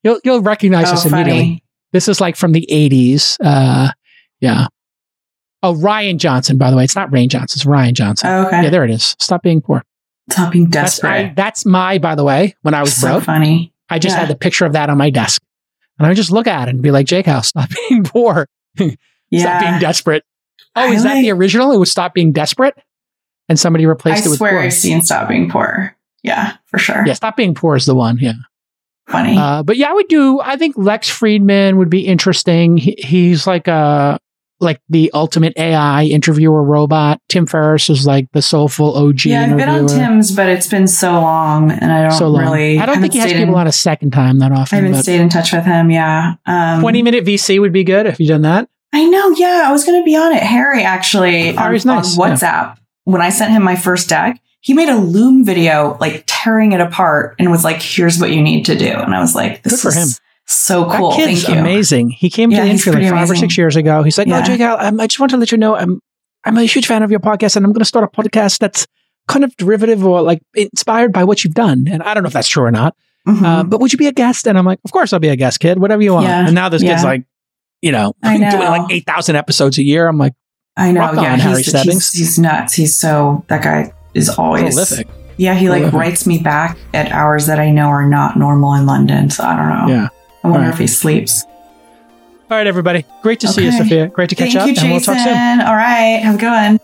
[0.05, 1.33] You'll you'll recognize oh, this immediately.
[1.41, 1.65] funny.
[1.93, 3.39] This is like from the '80s.
[3.43, 3.91] Uh,
[4.41, 4.67] yeah.
[5.62, 6.59] Oh, Rian Johnson.
[6.59, 7.57] By the way, it's not Rain Johnson.
[7.59, 8.29] It's Rian Johnson.
[8.29, 8.65] Oh, okay.
[8.65, 9.17] Yeah, there it is.
[9.19, 9.83] Stop being poor.
[10.31, 11.11] Stop being That's desperate.
[11.11, 11.97] I, that's my.
[11.97, 13.73] By the way, when I was so broke, funny.
[13.89, 14.21] I just Yeah.
[14.21, 15.41] had the picture of that on my desk.
[15.99, 18.47] And I would just look at it and be like, Jake House, stop being poor.
[18.77, 18.91] Stop
[19.31, 19.71] Yeah.
[19.71, 20.23] being desperate.
[20.77, 21.73] Oh, I is that the original?
[21.73, 22.75] It was Stop Being Desperate?
[23.51, 24.61] And somebody I replaced it with swear poor.
[24.61, 25.97] I've seen Stop Being Poor.
[26.23, 27.05] Yeah, for sure.
[27.05, 28.17] Yeah, Stop Being Poor is the one.
[28.19, 28.35] Yeah.
[29.09, 29.37] Funny.
[29.37, 32.77] Uh, but yeah, I would do, I think Lex Fridman would be interesting.
[32.77, 34.21] He, he's like a,
[34.61, 37.21] like the ultimate AI interviewer robot.
[37.29, 39.89] Tim Ferriss is like the soulful OG yeah, I've been on.
[39.89, 42.79] Tim's, but it's been so long and I don't so really.
[42.79, 44.79] I don't think he has people in, on a second time that often.
[44.79, 45.91] I haven't stayed in touch with him.
[45.91, 46.35] Yeah.
[46.47, 48.69] Um, 20 minute VC would be good if you done that.
[48.93, 49.31] I know.
[49.31, 50.43] Yeah, I was going to be on it.
[50.43, 52.75] Harry actually Harry's on, nice, on yeah.
[53.05, 54.41] When I sent him my first deck.
[54.63, 58.43] He made a Loom video, like tearing it apart, and was like, "Here's what you
[58.43, 60.09] need to do." And I was like, "This Good for is him.
[60.47, 61.61] so cool." That kid's Thank you.
[61.63, 62.11] amazing.
[62.11, 64.03] He came Yeah, to the intro like five or six years ago.
[64.03, 64.43] He's like, "Oh, Yeah.
[64.43, 66.03] Jake, Al, um, I just want to let you know I'm
[66.45, 68.87] I'm a huge fan of your podcast, and I'm going to start a podcast that's
[69.29, 72.35] kind of derivative or like inspired by what you've done." And I don't know if
[72.35, 72.95] that's true or not,
[73.27, 73.43] Mhm.
[73.43, 74.47] uh, but would you be a guest?
[74.47, 75.79] And I'm like, "Of course, I'll be a guest, kid.
[75.79, 76.45] Whatever you want." Yeah.
[76.45, 77.25] And now this kid's like,
[77.81, 80.07] you know, I doing like eight thousand episodes a year.
[80.07, 80.35] I'm like,
[80.81, 81.01] I know.
[81.01, 82.74] rock Yeah, on, Harry he's, he's he's nuts.
[82.74, 85.09] He's so that guy is always prolific.
[85.36, 85.98] Yeah, he like Prolific.
[86.01, 89.31] writes me back at hours that I know are not normal in London.
[89.31, 89.94] So I don't know.
[89.94, 90.09] Yeah.
[90.44, 90.73] I wonder Right.
[90.74, 91.44] if he sleeps.
[92.51, 93.05] All right, everybody.
[93.23, 94.09] Great to see you, Sophia.
[94.09, 95.61] Great to catch Thank up, you, and we'll talk soon.
[95.61, 96.81] All right, have a good one.